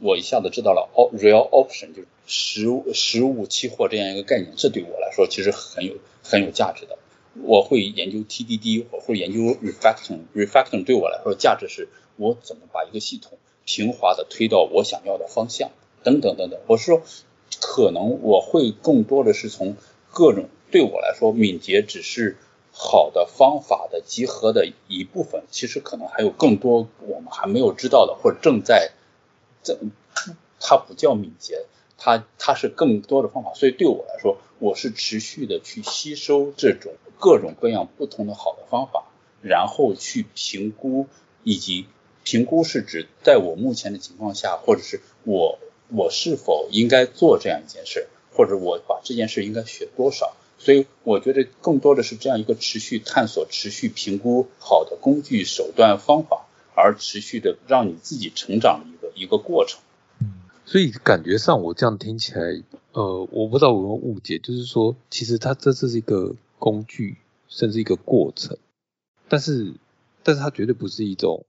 [0.00, 6.98] 我一下子知道了 real option 就是实物实物期货这样一个概念，这对我来说其实很有很有价值的。
[7.42, 13.38] 我会研究 TDD，我会研究 refactoring，refactoring 对我来说价值是我怎么把一个系统。
[13.68, 15.72] 平滑的推到我想要的方向，
[16.04, 16.60] 等等等等。
[16.68, 17.02] 我是说，
[17.60, 19.76] 可能我会更多的是从
[20.12, 22.36] 各种对我来说，敏捷只是
[22.70, 25.42] 好的方法的集合的一部分。
[25.50, 28.92] 其实可能还有更多我们还没有知道的，或者正在
[29.66, 29.78] 这，
[30.58, 31.66] 它不叫敏捷，
[31.98, 33.52] 它它是更多的方法。
[33.52, 39.04] 所以对我来说，我是持续的去吸收这种各种各样不同的好的方法，
[39.42, 41.06] 然后去评估
[41.42, 41.86] 以及。
[42.28, 50.34] 评估是指在我目前的情况下，或者是我我是否应该做这样一件事，或者我把这件事应该学多少。
[50.58, 58.84] 所以我觉得更多的是这样一个持续探索、持续评估好的工具、手段、方法，而持续的让你自己成长
[59.16, 59.80] 一个过程。
[60.20, 67.16] 嗯，所以感觉上我这样听起来，呃，我不知道有没有误解，就是说其实它这这是一个工具，
[67.48, 68.56] 甚至一个过程，
[69.28, 69.74] 但是
[70.22, 71.44] 但是它绝对不是一种。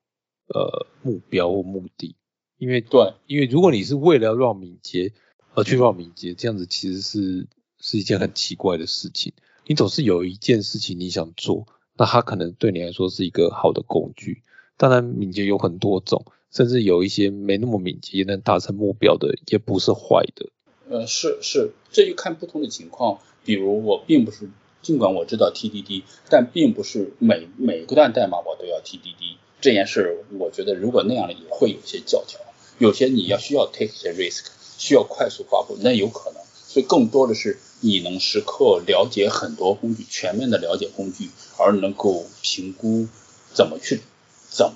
[0.49, 2.15] 呃，目标或目的，
[2.57, 5.11] 因为对，因为如果你是为了让敏捷
[5.53, 7.47] 而去让敏捷，这样子其实是
[7.81, 9.33] 是一件很奇怪的事情。
[9.65, 14.41] 你总是有一件事情你想做，那它可能对你来说是一个好的工具。
[14.77, 20.49] 当然，敏捷有很多种，甚至有一些没那么敏捷能达成目标的，也不是坏的。
[20.89, 23.19] 呃，是是，这就看不同的情况。
[23.43, 24.49] 比如我并不是，
[24.81, 29.37] 尽管我知道 TDD，但并不是每每个段代码我都要 TDD。
[29.59, 32.39] 这件事，我觉得如果那样的也会有些教条，
[32.77, 34.45] 有些你要需要 take 一些 risk，
[34.77, 36.41] 需要快速发布，那有可能。
[36.53, 43.07] 所以更多的是你能时刻了解很多工具，全面的了解工具，而能够评估
[43.53, 44.01] 怎么去
[44.49, 44.73] 怎么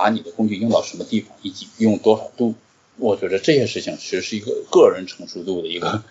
[0.00, 2.54] 把你的工具用到什么地方，以及用多少度。
[2.96, 6.02] 我觉得这些事情其实是一个个人成熟度的一个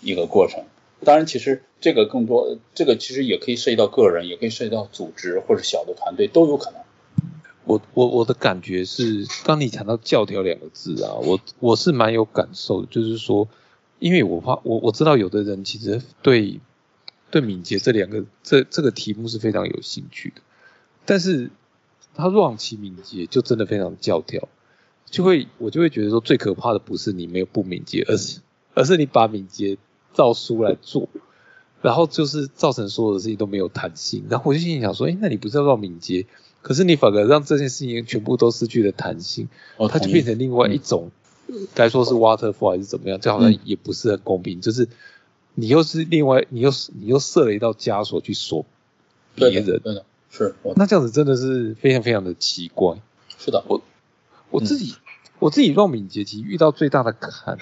[0.00, 0.64] 一个过程。
[1.04, 6.80] 当然，其实这个更多，这个其实也可以涉及到个人，也可以涉及到组织或者小的团队都有可能。
[7.64, 13.46] 我我我的感觉是，当你谈到教条两个字啊，我我是蛮有感受的，就是说，
[14.00, 16.58] 因为我怕我我知道有的人其实对
[17.30, 20.40] 对敏捷这两个这这个题目是非常有兴趣的，
[21.04, 21.50] 但是
[22.16, 24.48] 他乱起敏捷就真的非常教条，
[25.04, 28.40] 就会我就会觉得说最可怕的不是你没有不敏捷，而是
[28.74, 29.76] 而是你把敏捷
[30.14, 31.08] 照书来做，
[31.82, 36.26] 然后就是造成所有的事情都没有弹性，然后我就心里想说，哎，那你不是要让敏捷？
[36.62, 39.48] 可是你反而让这件事情全部都失去了弹性，
[39.88, 41.12] 它就变成另外一种，
[41.74, 44.60] 该说是 waterfall 还是怎么样，这好像也不是很公平。
[44.60, 44.88] 就是
[45.54, 48.66] 你又是另外，你又你又设了一道枷锁去锁
[49.36, 50.04] 别人，对的，
[50.36, 50.54] 是。
[50.76, 52.96] 那这样子真的是非常非常的奇怪。
[53.38, 53.82] 是的，我
[54.50, 54.94] 我自己
[55.38, 57.58] 我自己让敏捷其实遇到最大的坎，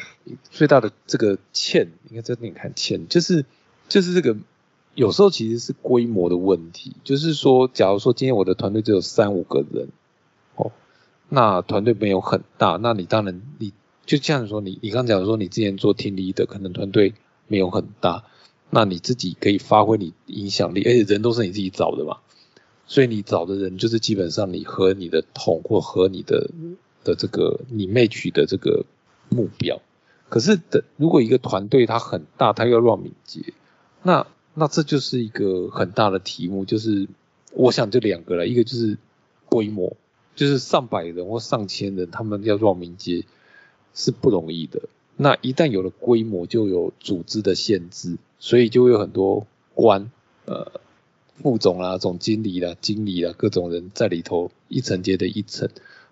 [0.50, 3.44] 最大的这个欠，应该在那里看欠，就是
[3.88, 4.36] 就是这个。
[4.96, 9.88] 有时候其实是规模的问题，就是说，假如说今天我的团队只有三五个人，
[10.54, 10.70] 哦，
[11.28, 13.72] 那团队没有很大，那你当然你
[14.06, 17.14] 就像说你你刚讲说你之前做听力的，可能团队
[17.48, 18.22] 没有很大，
[18.70, 22.18] 那你自己可以发挥你影响力，而且人都是你自己找的嘛，
[22.86, 26.50] 所以你找的人就是基本上你和你的同或和你的
[27.02, 28.84] 的这个你 match 的这个
[29.28, 29.80] 目标。
[30.28, 33.52] 可是的，如果一个团队它很大，它要让敏捷，
[34.02, 37.08] 那那这就是一个很大的题目，就是
[37.52, 38.98] 我想就两个了，一个就是
[39.48, 39.96] 规模，
[40.34, 43.24] 就是上百人或上千人，他们要让敏捷。
[43.96, 44.82] 是不容易的。
[45.16, 50.10] 那一旦有了规模，就有组织的限制，所以就会有很多官，
[50.46, 50.80] 呃，
[51.42, 55.68] 副总啦、总经理啦、经理啦，各种人在里头一层接着一层。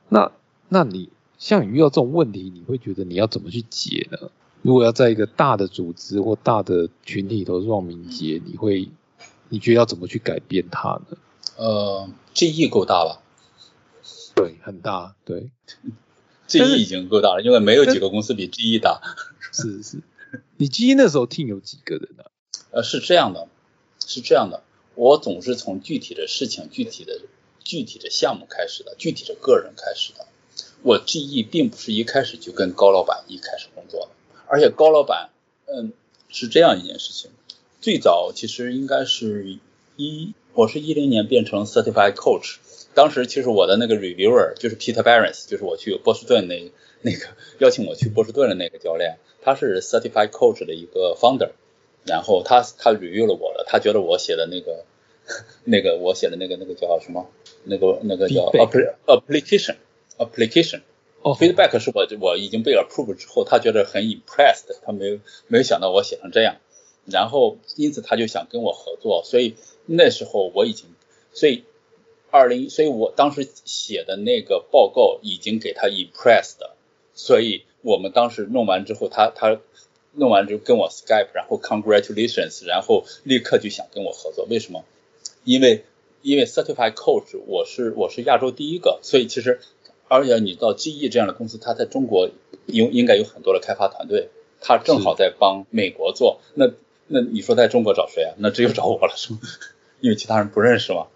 [0.09, 0.33] 那
[0.69, 4.31] 那你像你遇到这种问题，你会觉得你要怎么去解呢？
[4.63, 8.89] 如果要在一个大的组织或大的群体里头让敏捷，你会
[9.49, 11.17] 你觉得要怎么去改变它呢？
[11.57, 13.21] 呃，GE 够大吧？
[14.35, 15.51] 对，很大，对。
[16.49, 19.01] GE 已经够大了，因为没有几个公司比 GE 大。
[19.53, 19.99] 是是，
[20.57, 22.25] 你 GE 那时候 team 有几个人呢？
[22.71, 23.49] 呃，是这样的，
[24.07, 24.63] 是这样的，
[24.95, 27.21] 我总是从具体的事情、具体的、
[27.65, 30.27] 具体的项目开始的，具体的个人开始的。
[30.83, 34.09] 我 GE 并不是一开始就跟高老板一开始工作的，
[34.47, 35.31] 而且高老板，
[35.67, 35.93] 嗯，
[36.29, 37.31] 是这样一件事情。
[37.81, 39.59] 最早其实应该是
[39.97, 42.57] 一，我是一零年变成 Certified Coach。
[42.95, 46.71] 当时其实我的那个 reviewer 就是 Peter Barons，就是我去波士顿那
[47.01, 47.29] 那个
[47.59, 51.53] 邀请我去波士顿的那个教练，他是 certified coach 的一个 founder，
[52.05, 54.85] 然后他他 review 了我了，他觉得我写的那个
[55.65, 57.29] 那个我写的那个那个叫什么，
[57.65, 58.51] 那个那个叫
[59.07, 59.77] application
[60.19, 60.81] application
[61.23, 66.57] feedback 是我我已经被 approved 之后，他觉得很 impressed，他没有没有想到我写成这样，
[67.07, 69.55] 然后因此他就想跟我合作，所以
[69.87, 70.87] 那时候我已经
[71.33, 71.65] 所以。
[72.35, 76.57] 二零，所以我当时写的那个报告已经给他 impressed，
[77.13, 79.61] 所以我们当时弄完之后，他他
[80.15, 84.47] 弄完之后跟我 Skype，然后 congratulations，然后立刻就想跟我合作。
[84.51, 84.85] 为什么？
[85.45, 85.85] 因为
[86.23, 89.61] 因为 certified coach 我是我是亚洲第一个，所以其实
[90.09, 92.31] 而且你到 GE 这样的公司，他在中国
[92.67, 94.29] 应应该有很多的开发团队，
[94.61, 96.41] 他正好在帮美国做。
[96.55, 96.71] 那
[97.09, 98.35] 那你说在中国找谁啊？
[98.39, 99.41] 那只有找我了，是吗？
[100.01, 101.07] 因为其他人不认识嘛。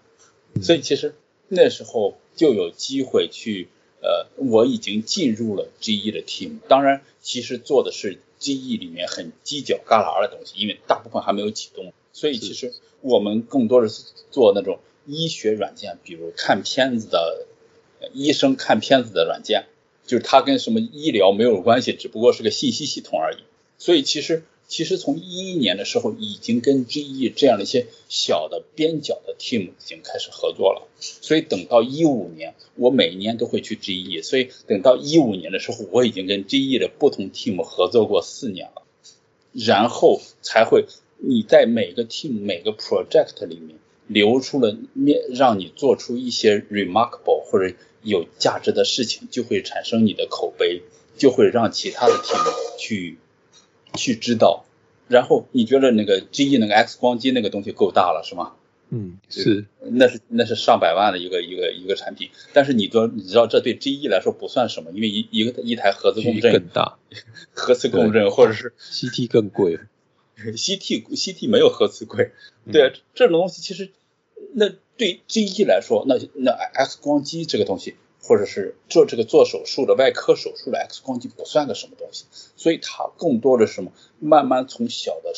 [0.61, 1.13] 所以其实
[1.47, 3.69] 那时候就有机会去，
[4.01, 6.59] 呃，我已经进入了 GE 的 team。
[6.67, 11.93] 当然，其实做的是 GE 里面很犄角旮旯的东西，因为大部分还没有启动。
[12.13, 17.45] 所以其实我们更多的是做那种医学软件，比如看片子的
[18.13, 19.65] 医生看片子的软件，
[20.05, 23.37] 就是它跟什么医疗没有关系，只不过是个信息系统而已。
[23.77, 24.43] 所以其实。
[24.67, 30.87] 其实从一一年的时候，已经跟 GE 这样的一些小的边角的 team 已经开始合作了。
[30.99, 34.21] 所以等到一五年，我每一年都会去 GE。
[34.23, 38.83] 所以等到一五年的时候，我已经跟 GE 的不同 team 合作过四年了。
[39.53, 40.85] 然后才会
[41.17, 50.81] 你在每个 team 每个 project 里面留出了面，让你做出一些 remarkable 或者有价值的事情，就会产生你的口碑，
[51.17, 53.17] 就会让其他的 team 去。
[53.97, 54.63] 去知道，
[55.09, 58.53] 然后你觉得那个 GE 那个 X 光机那个东西够大了是吗？
[58.89, 66.97] 嗯，是，那是那是上百万的一个一个一个产品，但是你说你知道这对 GE 来说不算什么，因为一一个一台核磁共振更大，
[67.51, 69.77] 核磁共振或者是 CT 更贵，
[70.39, 72.31] CT CT 没有核磁贵，
[72.71, 73.89] 对这种东西其实
[74.53, 77.95] 那对 GE 来说，那那 X 光机这个东西。
[78.21, 83.91] 或者是做这个做手术的外科手术的 X 光机不算个什么东西，所以它更多的是什么？
[84.19, 85.33] 慢慢从小的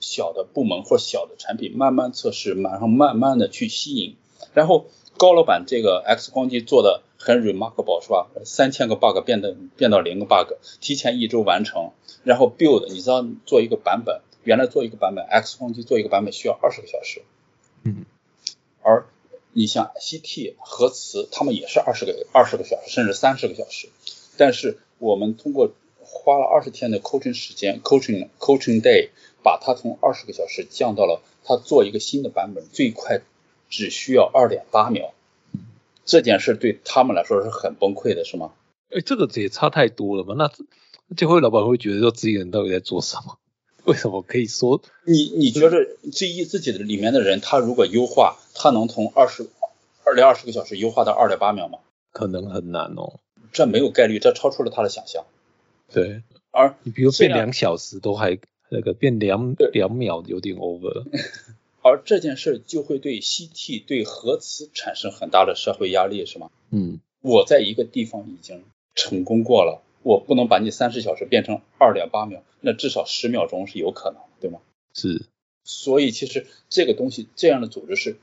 [0.00, 4.16] 小的部门或小的产品慢慢测试，然后慢慢的去吸引。
[4.54, 4.86] 然后
[5.18, 8.28] 高老板这个 X 光机做的很 remarkable 是吧？
[8.44, 11.90] 三千个 bug 变得变到零个 bug，提前一周完成。
[12.24, 17.22] 然后 build 你知道做一个版本，原来做一个版本 X 光机做一个版本需要二十个小时，
[17.82, 18.04] 嗯，
[18.82, 19.06] 而
[19.52, 23.88] 你像 CT 核磁，他们也是二十个二十个小时，甚至三十个小时。
[24.36, 29.10] 但是我们通过花了二十天的 coaching 时间，coaching coaching day，
[29.42, 33.22] 把它从二十个小时降到了它做一个新的版本，最快
[33.68, 35.12] 只需要二点八秒。
[36.04, 38.52] 这件事对他们来说是很崩溃的，是吗？
[38.90, 40.34] 哎，这个也差太多了吧？
[40.36, 40.50] 那
[41.16, 43.38] 这回老板会觉得说自己人到底在做什么？
[43.86, 49.48] 为什么可以说你你觉得 GE 自己的里面的人，他如果优化，他能从二十
[50.04, 51.78] 二零二十个小时优化到二点八秒吗？
[52.12, 53.20] 可能很难哦，
[53.52, 55.24] 这没有概率，这超出了他的想象。
[55.92, 61.04] 对，而你比如变两小时都还那个变两两秒有点 over，
[61.82, 66.50] 而这件事就会对 CT 对核磁产生很大的社会压力，是吗？
[66.70, 68.62] 嗯，我在一个地方已经
[68.94, 74.60] 成功过了，我不能把你三十小时变成二点八秒，那至少十秒钟是有可能，对吗？
[74.94, 75.26] 是。
[75.62, 78.16] 所以其实这个东西，这样的组织是，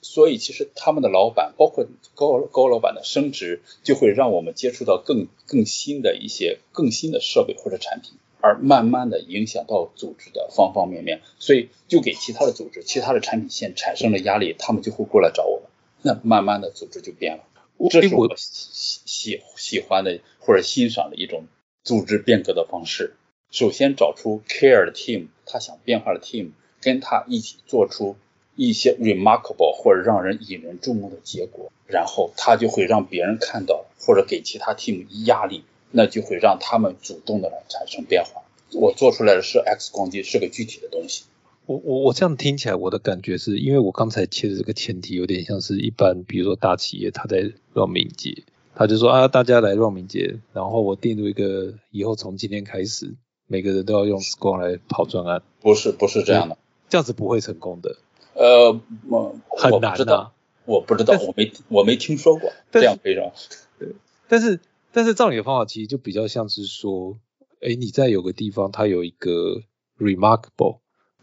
[0.00, 15.70] 所以其实他们的老板，包括高高老板的升职，就会让我们接触到更更新的一些更新的设备或者产品，而慢慢的影响到组织的方方面面，所以就给其他的组织、其他的产品线产生了压力，他们就会过来找我们，
[16.02, 17.44] 那慢慢的组织就变了。
[17.90, 21.46] 这是我喜喜喜欢的或者欣赏的一种
[21.84, 23.14] 组织变革的方式。
[23.50, 26.50] 首先找出 care 的 team，他想变化的 team。
[26.80, 28.14] 跟他一起做出
[28.54, 38.42] 一些 remarkable 或者让人引人注目的结果，然后他就会让别人看到，或者给其他 team 压力，那就会让他们主动的来产生变化。
[38.72, 41.24] 我做出来的是 X 光机，是个具体的东西。
[41.68, 48.44] 我我我这样听起来，我的感觉是因为我刚才切的这个前提有点像是一般，比如说大企业他在让敏捷，
[48.74, 53.14] 他就说啊，大家来让敏捷，然后我定入一个以后从今天开始，
[53.46, 55.42] 每个人都要用光来跑专案。
[55.60, 56.56] 不是不是这样的。
[56.88, 57.98] 这样子不会成功的，
[58.32, 60.30] 呃，我很难的，
[60.64, 63.30] 我不知道，我没我没听说过这样非常，
[63.78, 63.88] 对，
[64.26, 64.58] 但是
[64.90, 67.18] 但是照你的方法，其实就比较像是说，
[67.60, 69.60] 哎，你在有个地方，它有一个
[69.98, 70.78] remarkable，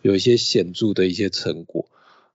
[0.06, 1.90] 有一些显著的一些成果，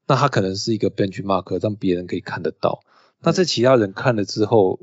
[0.07, 2.83] 那它可能是一个 benchmark，让别人可以看得到。
[3.21, 4.81] 那在其他人看了之后，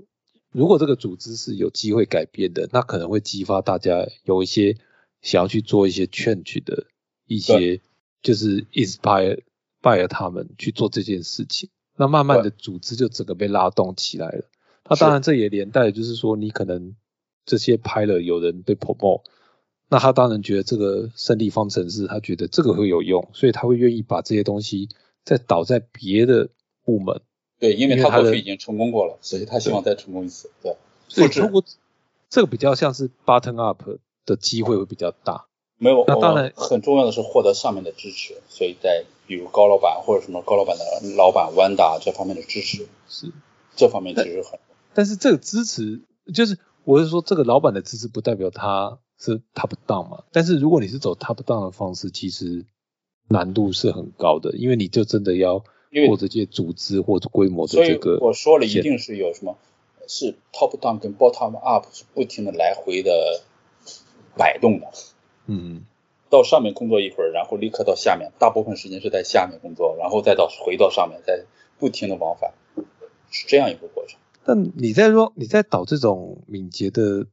[0.51, 4.77] 如果这个组织是有机会改变的，那可能会激发大家有一些
[5.21, 6.87] 想要去做一些 change 的
[7.25, 7.81] 一些。
[8.23, 9.41] 就是 inspire
[9.79, 14.49] by 他们去做这件事情，那慢慢的组织就整个被拉动起来了。
[14.89, 16.95] 那当然这也连带就是说，你可能
[17.45, 19.21] 这些拍了有人被 promote，
[19.89, 24.89] 那他当然觉得这个胜利方程式，他觉得这个会有用，所以他会愿意把这些东西
[25.23, 26.49] 再倒在别的
[26.83, 27.21] 部门。
[27.59, 30.51] 对，因为他过去已经成功过了，所以他希望再成功一次。
[30.61, 30.75] 对，
[31.07, 31.29] 所以
[32.29, 33.81] 这个比较像是 button up
[34.25, 35.45] 的机会会比较大。
[35.79, 40.83] 没有，那当然很重要的是获得上面的支持，所以在比如高老板或者什么高老板的
[41.15, 43.31] 老板 Wanda 这方面的支持是
[43.75, 44.59] 这方面其实很，
[44.93, 46.01] 但是这个支持
[46.33, 52.65] 就是我是说这个老板的支持不代表他是 top down 嘛，但是如果你是走 top down 的方式，其实
[53.27, 59.57] 难度是很高的，因为你就真的要或者这些组织或者规模的这个，我说了一定是有什么
[60.07, 63.41] 是 top down 跟 bottom up 是不停的来回的
[64.37, 64.87] 摆动的。
[65.47, 65.85] 嗯，
[66.29, 71.45] 到上面工作一会儿，然后立刻到下面，大部分时间是在下面工作，然后再到回到上面，再
[71.79, 72.53] 不停的往返，
[73.31, 74.19] 是这样一个过程。
[74.45, 77.27] 但你在说你在导这种敏捷的，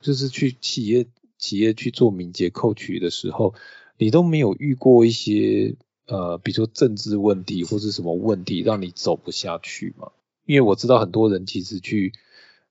[0.00, 1.06] 就是去企业
[1.38, 3.54] 企业去做敏捷扣取的时候，
[3.96, 5.76] 你都没有遇过一些
[6.06, 10.12] 呃，比如说政治问题或是什么问题让你走不下去吗？
[10.44, 12.12] 因为我知道很多人其实去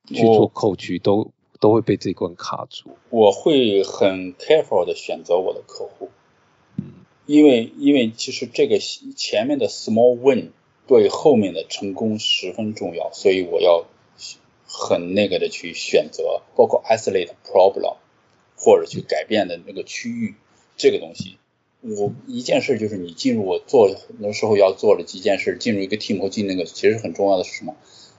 [0.05, 1.32] 去做扣取都。
[1.59, 2.91] 都会被这关卡住。
[3.09, 6.11] 我会很 careful 的选择我的客户，
[6.76, 10.51] 嗯因为因为其实这个前面的 small win
[10.86, 13.88] 对后面的成功十分重要，所以我要
[14.68, 17.95] 很那个的去选择，包括 isolate problem
[18.58, 20.36] 或者去改变的那个区域
[20.76, 21.38] 这个东西。
[21.82, 27.76] 我一件事就是你进入我做很多时候要做的几件事，进入一个 team 或进那个其实很重要的是什么？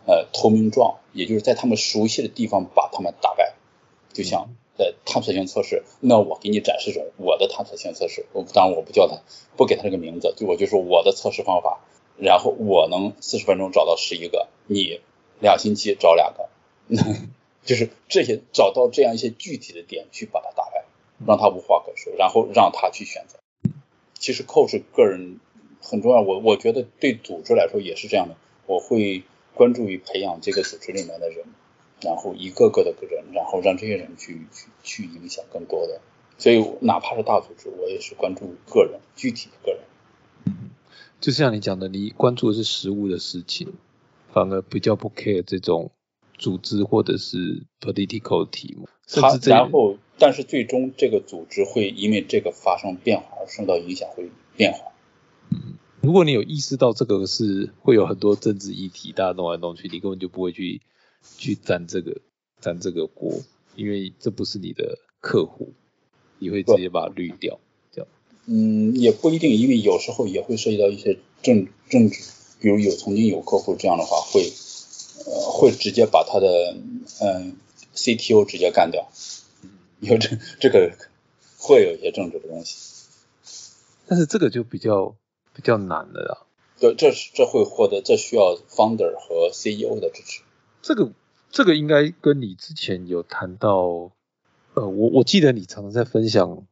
[0.07, 3.53] 呃，投名状，也就是在他们熟悉的地方把他们打败，
[4.15, 9.21] 就像在探索性测试，那我给你展示种我的探索性测试，我当然我不叫他，
[9.57, 11.85] 不给他这个名字，就我就说我的测试方法，
[12.17, 15.01] 然后我能四十分钟找到十一个，你
[15.41, 16.49] 两星期找两个，
[17.69, 20.87] 就是这些找到这样一些具体的点去把它打败，
[21.27, 23.39] 让他无话可说，然后让他去选择。
[24.15, 25.39] 其实 coach 个人
[25.83, 29.25] 很重要，我我觉得对组织来说也是这样的，我会。
[29.55, 31.45] 关注于培养这个组织里面的人，
[32.01, 36.01] 然后一个个的个人，然后让这些人去去去影响更多的。
[36.39, 39.81] 所以哪怕是大组织，我也是关注个人，具体的个人。
[40.45, 40.71] 嗯，
[41.21, 43.73] 就像你讲的，你关注的是实物的事情，
[44.33, 45.91] 反而比较不 care 这种
[46.39, 48.89] 组织或者是 political 题目。
[49.07, 54.93] 他然后，但是最终这个组织会因为这个发生变化而受到影响，会变化。
[55.51, 60.81] 嗯如果你有意识到这个是会有很多政治议题，大家弄来弄去，你根本就不会去
[61.37, 62.21] 去沾这个
[62.61, 63.43] 沾这个锅，
[63.75, 65.73] 因为这不是你的客户，
[66.39, 67.59] 你会直接把它滤掉。
[67.91, 68.09] 这样，
[68.47, 72.23] 嗯，也不一定，因为有时候也会涉及到一些政政治，
[72.61, 74.49] 比如有曾经有客户这样的话，会
[75.31, 76.75] 呃会直接把他的
[77.21, 77.57] 嗯
[77.95, 79.09] CTO 直接干掉，
[80.01, 80.93] 有这这个
[81.59, 83.07] 会有一些政治的东西，
[84.07, 85.15] 但是这个就比较。
[85.55, 86.47] 比较难的啊，
[86.79, 90.43] 对，这是这会获得，这需要 founder 和 CEO 的支持。
[90.83, 91.11] 这个
[91.51, 94.13] 这个应该跟你之前有谈到，
[94.75, 96.65] 呃，我我记得你常常在分享，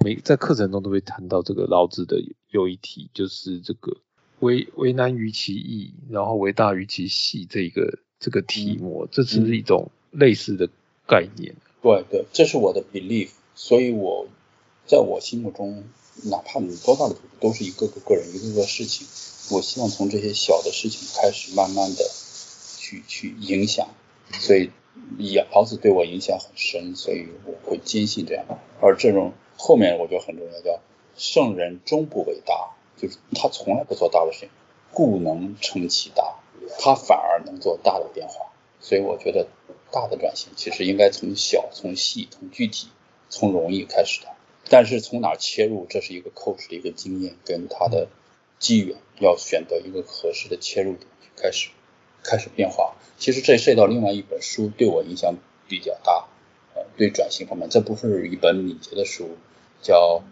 [0.00, 3.96] 每在课程中都会谈到这个老子的有一题，就是这个
[4.40, 10.70] 为为难于其易，然后为大于其细这一个这个题目，这只是一种类似的
[11.06, 11.54] 概念。
[11.82, 14.26] 对对，这是我的 belief，所以我
[14.86, 15.84] 在我心目中，
[16.22, 19.06] 哪怕你多大的都是一个个个人，一个个事情。
[19.54, 22.02] 我希望从这些小的事情开始，慢慢的
[22.78, 23.88] 去去影响。
[24.32, 24.70] 所以，
[25.18, 28.46] 也老子对我影响很深，所以我会坚信这样。
[28.80, 30.80] 而这种后面我觉得很重要，叫
[31.14, 34.48] 圣人终不为大，就是他从来不做大的事情，
[34.92, 36.36] 故能成其大，
[36.78, 38.52] 它反而能做大的变化。
[38.80, 39.46] 所以我觉得。
[39.92, 42.88] 大的转型其实应该从小、从细、从具体、
[43.28, 44.26] 从容易开始的，
[44.68, 48.08] 但是从哪切入，这是一个 coach 的一个经验跟他的
[48.58, 51.68] 机缘，要选择一个合适的切入点去开始
[52.24, 52.96] 开始变化。
[53.18, 55.36] 其实这涉及到另外一本书对我影响
[55.68, 56.26] 比较大，
[56.74, 59.36] 呃，对转型方面，这不是一本敏捷的书，
[59.80, 60.24] 叫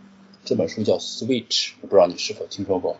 [0.45, 2.97] 这本书叫 Switch，我不知道你是否听说过？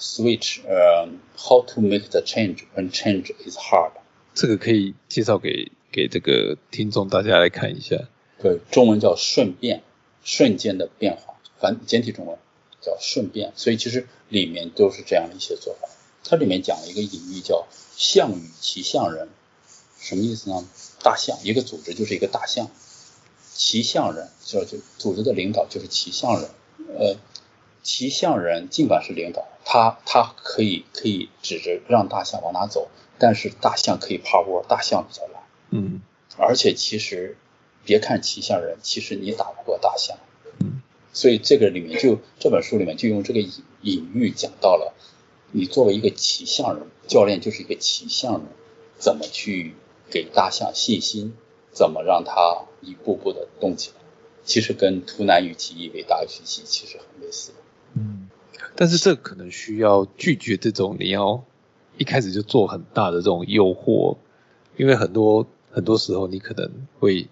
[0.00, 3.92] 嗯，Switch，呃，How to make the change when change is hard。
[4.34, 8.08] 这个可以介绍给给这个听众大家来看一下。
[8.38, 9.82] 对，中文叫顺变，
[10.24, 12.38] 瞬间的变化，繁简体中文
[12.80, 13.52] 叫顺变。
[13.54, 15.88] 所以其实里面都是这样的一些做法。
[16.24, 19.28] 它里面讲了一个隐喻叫“象与骑象人”，
[20.00, 20.66] 什么意思呢？
[21.02, 22.70] 大象，一个组织就是一个大象，
[23.52, 26.50] 骑象人就就组织的领导就是骑象人。
[26.98, 27.16] 呃，
[27.82, 32.88] 骑象人尽管是领导，他他可以可以指着让大象往哪走。
[33.18, 35.42] 但是大象可以趴窝，大象比较懒。
[35.68, 36.00] 嗯，
[36.38, 37.36] 而且其实
[37.84, 40.16] 别看骑象人，其实你打不过大象。
[40.58, 40.80] 嗯，
[41.12, 43.52] 所以这个里面就这本书里面就用这个隐
[43.82, 44.94] 隐喻讲到了，
[45.52, 48.46] 你作为一个骑象人，教练就是一个骑象人，
[48.96, 49.74] 怎么去
[50.10, 51.34] 给大象信心，
[51.72, 53.96] 怎么让它一步步的动起来，
[54.44, 57.52] 其实跟图南与其易，为大于其细其实很类似。
[57.94, 58.28] 嗯，
[58.76, 61.42] 但是这可能需要拒绝这种你要。
[61.98, 64.16] 一开始就做很大的这种诱惑，
[64.78, 67.28] 因为很多很多时候你可能会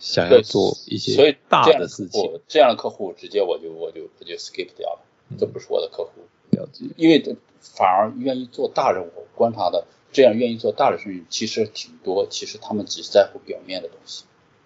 [0.00, 5.00] 想要做一些所以大的事情，这样的客户直接我就我就我就 skip 掉了，
[5.38, 6.10] 这不是我的客户，
[6.50, 6.86] 了解。
[6.96, 14.24] 因为反而愿意做大任务，观察的这样愿意做大的事情其实挺多，其实他们只在乎表面的东西，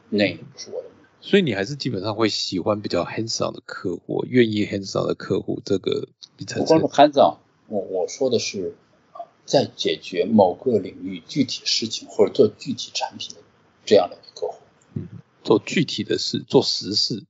[0.09, 0.89] 那不是我的。
[1.23, 8.75] 所以你还是基本上会喜欢比较 hands on 的客户，愿意 hands on 的客户，这个不光是 hands on，我我说的是。
[9.45, 13.41] 在解决某个领域具体事情或者做具体产品的
[13.85, 14.61] 这样的一个客户，
[14.95, 15.09] 嗯，
[15.43, 17.25] 做具体的事，做实事。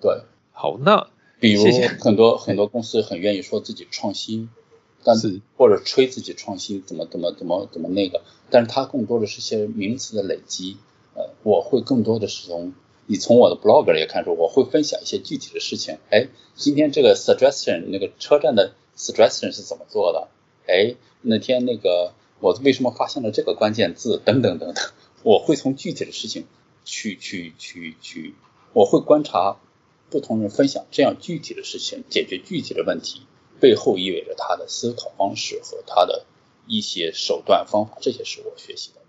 [0.00, 1.06] 对，好，那
[1.38, 1.64] 比如
[2.00, 4.50] 很多很多公司很愿意说自己创新，
[5.04, 10.78] 但是或者吹自己创新怎么怎么怎么怎么那个，但是它更多的是些名词的累积。
[11.14, 12.74] 呃，我会更多的是从
[13.06, 15.98] 你从我的 blog 里看出，我会分享一些具体的事情。
[16.10, 20.28] 哎，今天这个 suggestion 那个车站的 suggestion 是怎么做的？
[20.66, 20.96] 哎。
[21.26, 24.84] 那天那个我为什么发现了这个关键字等等等等，
[25.22, 26.44] 我会从具体的事情
[26.84, 28.34] 去去去去，
[28.74, 29.56] 我会观察
[30.10, 33.22] 不同人分享这样具体的事情，解决具体的问题
[33.58, 36.26] 背后意味着他的思考方式和他的
[36.66, 39.00] 一些手段方法，这些是我学习的。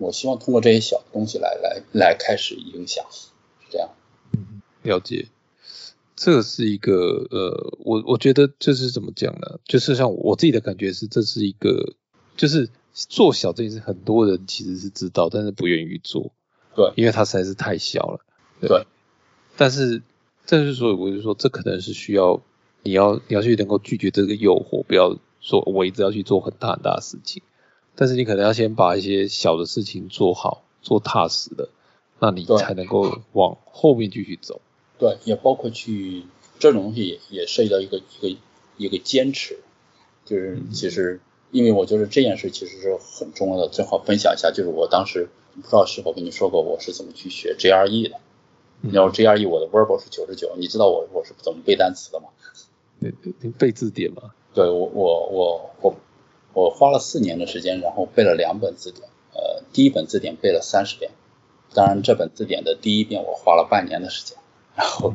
[0.00, 3.28] 我希望通过这些小的东西来来来开始影响，是
[3.70, 3.90] 这样。
[4.32, 5.28] 嗯，了解。
[6.16, 9.58] 这是一个呃，我我觉得这是怎么讲呢？
[9.64, 11.94] 就是像我自己的感觉是，这是一个
[12.36, 16.32] 就是做小这件事，很多人其实是知道，但是不愿意做。
[16.74, 18.20] 对，因为它实在是太小了。
[18.60, 18.86] 对。
[19.56, 20.02] 但是
[20.46, 22.42] 正是所以，我就说，这可能是需要
[22.82, 27.42] 你要你要去能够拒绝这个诱惑，不要说我一直要去做很大很大的事情。
[28.00, 31.68] 但是你可能要先把一些小的事情做好，做踏实的，
[32.18, 34.62] 那你才能够往后面继续走。
[34.98, 36.24] 对，也包括去
[36.58, 38.40] 这种东西也也涉及到一个一个
[38.78, 39.58] 一个坚持，
[40.24, 41.20] 就是其实
[41.50, 48.18] 因为我觉得这件事其实是很重要的，正好分享一下，就是我当时不知道是否跟你说过我是怎么去学 GRE 的，
[48.90, 52.28] 然后 GRE 我的 Verbal 是九十九，你知道我我是怎么背单词的吗？
[53.58, 54.32] 背字典吗？
[54.54, 55.94] 对我我我我
[56.52, 61.10] 我花了四年的时间，然后背了两本字典，呃，第一本字典背了三十遍，
[61.74, 64.36] 当然这本字典的第一遍我花了半年的时间。
[64.76, 65.14] 然后，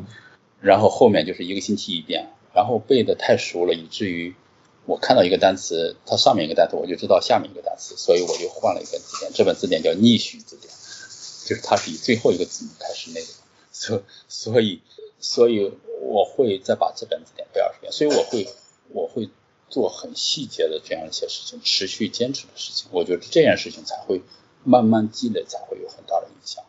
[0.62, 4.36] 然后后面就是一个星期一遍，然后背的太熟了，以至于
[4.86, 9.32] 我看到一个单词，它上面一个单词，我就知道下面一个单词，所以我就换了一本字典。
[9.34, 10.72] 这本字典叫逆序字典，
[11.46, 13.28] 就是它是以最后一个字母开始那个，
[13.72, 14.82] 所所以
[15.20, 18.48] 所以我会再把这本字典背二十遍，所以我会
[18.90, 19.30] 我会
[19.76, 24.22] 做很细节的这样一些事情，持续坚持的事情，我觉得这件事情才会
[24.64, 26.64] 慢慢积累才会有很大的影响。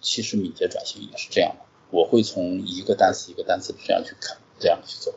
[0.00, 5.14] 其实敏捷转型也是这样的，我会从一个单词一个单词这样去看，这样去做，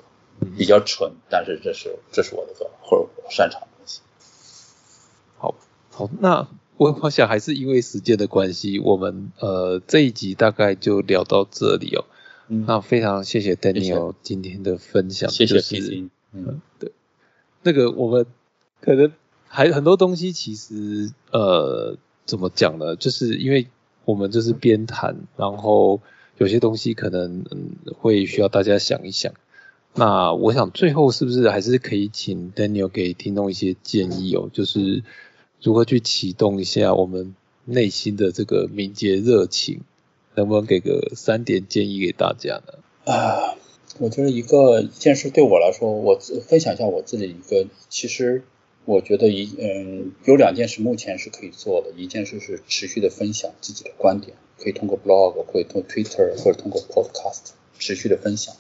[0.56, 4.02] 比较蠢，但是这是这是我的做法或者我擅长的东西。
[5.40, 5.56] 好，
[5.90, 6.48] 好，那
[6.78, 12.06] 我我想还是因为时间的关系，我们呃这一集大概就聊到这里哦。
[12.68, 16.92] 那非常谢谢 Daniel 今天的分享，谢谢是嗯，对，
[17.64, 18.26] 那个我们
[18.82, 19.12] 可能
[19.48, 22.96] 还很多东西，其实呃怎么讲呢？
[22.96, 23.68] 就是因为
[24.06, 26.02] 我们就是边谈，然后
[26.38, 29.34] 有些东西可能嗯会需要大家想一想。
[29.94, 35.04] 那我想最后是不是还是可以请 Daniel 给听众一些建议哦，就是
[35.62, 37.36] 如何去启动一下我们
[37.66, 39.82] 内心的这个敏捷热情。
[40.36, 43.12] 能不能给个三点建议给大家呢？
[43.12, 43.58] 啊，
[44.00, 48.44] 我觉得一个一件事对我来说，我分享一下我自己一个，其实
[48.86, 58.56] 我觉得一嗯有两件事目前是可以做的，一件事是持续的分享自己的观点，可以通过 blog，可以通过 Twitter 或者通过 podcast 持续的分享。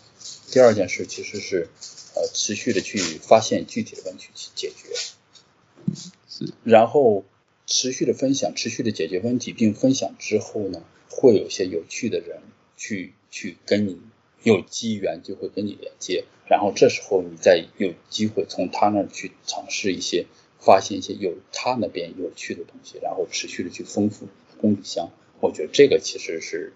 [0.51, 1.69] 第二件事其实是
[2.15, 5.93] 呃持续的去发现具体的问题去解决，
[6.27, 7.23] 是，然后
[7.65, 10.83] 持续的分享，持续的解决问题，并分享之后呢？
[11.11, 12.39] 会有一些有趣的人
[12.77, 13.99] 去去跟你
[14.43, 20.25] 有机缘就会跟你连接，然后这时候你再有机会从他那儿去尝试一些，
[20.59, 24.27] 发现一些有他那边有趣的东西，然后持续的去丰富
[24.59, 25.09] 工具箱。
[25.41, 26.73] 我觉得这个其实是，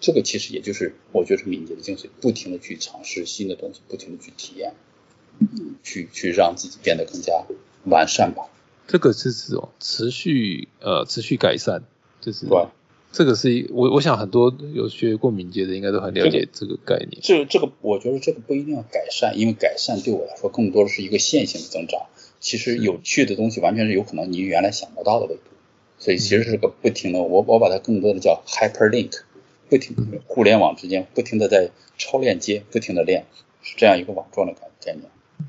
[0.00, 4.74] 这个其实也就是我觉得是敏捷的精髓，不停的去尝试新的东西，不停的去体验，
[5.82, 7.44] 去去让自己变得更加
[7.84, 8.48] 完善吧。
[8.86, 11.82] 这个是这种持续呃持续改善，
[12.20, 12.66] 就是对。
[13.16, 17.18] 这个是我我想很多有学过敏捷的应该都很了解这个概念。
[17.22, 22.08] 这这个我觉得这个不一定要改善，因为改善对我来说更多的是一个线性的增长。
[22.40, 25.40] 其实有趣的东西完全是有可能你原来想不到的维度，
[25.98, 29.20] 所以其实是个不停的，我我把它更多的叫 hyperlink，
[29.70, 29.96] 不停
[30.26, 33.24] 互联网之间不停的在超链接，不停的链，
[33.62, 35.04] 是这样一个网状的概概念。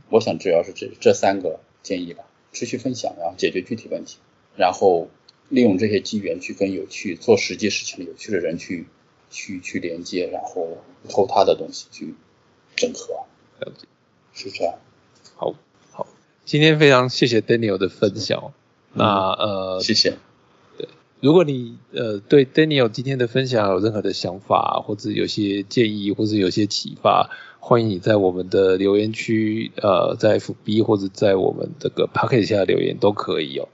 [0.09, 4.20] 我想主要是这这三个建议吧：持续分享，然后解决具体问题，
[4.55, 5.09] 然后。
[5.50, 8.86] 利用这些机缘去跟有趣做实际事情的有趣的人去
[9.30, 10.78] 去去连接，然后
[11.10, 12.14] 偷他的东西去
[12.76, 13.26] 整合，
[13.60, 13.88] 了解
[14.34, 14.76] 是这样。
[15.36, 15.54] 好，
[15.91, 16.08] 好，
[16.45, 18.54] 今天非常谢谢 Daniel 的分享。
[18.93, 20.18] 那呃，谢谢。
[20.78, 20.88] 对，
[21.22, 27.30] 如果你呃对 Daniel 今天的分享有任何的想法，或者有些建议，或者有些启发，
[27.60, 33.70] 欢迎你在我们的留言区呃在 FB 或者在我们这个 Pocket 下留言都可以哦。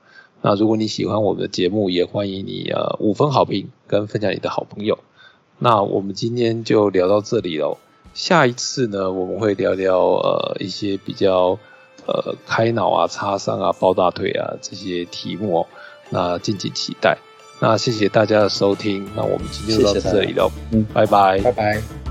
[0.45, 4.99] 那如果你喜欢我们的节目，也欢迎你呃五分好评跟分享你的好朋友。
[5.57, 7.77] 那我们今天就聊到这里喽。
[8.13, 11.57] 下一次呢，我们会聊聊呃一些比较
[12.05, 15.67] 呃开脑啊、擦伤啊、抱大腿啊这些题目哦。
[16.09, 17.17] 那敬请期待。
[17.61, 19.09] 那谢谢大家的收听。
[19.15, 20.51] 那我们今天就到这里喽。
[20.73, 21.39] 嗯，拜拜。
[21.39, 22.02] 拜拜。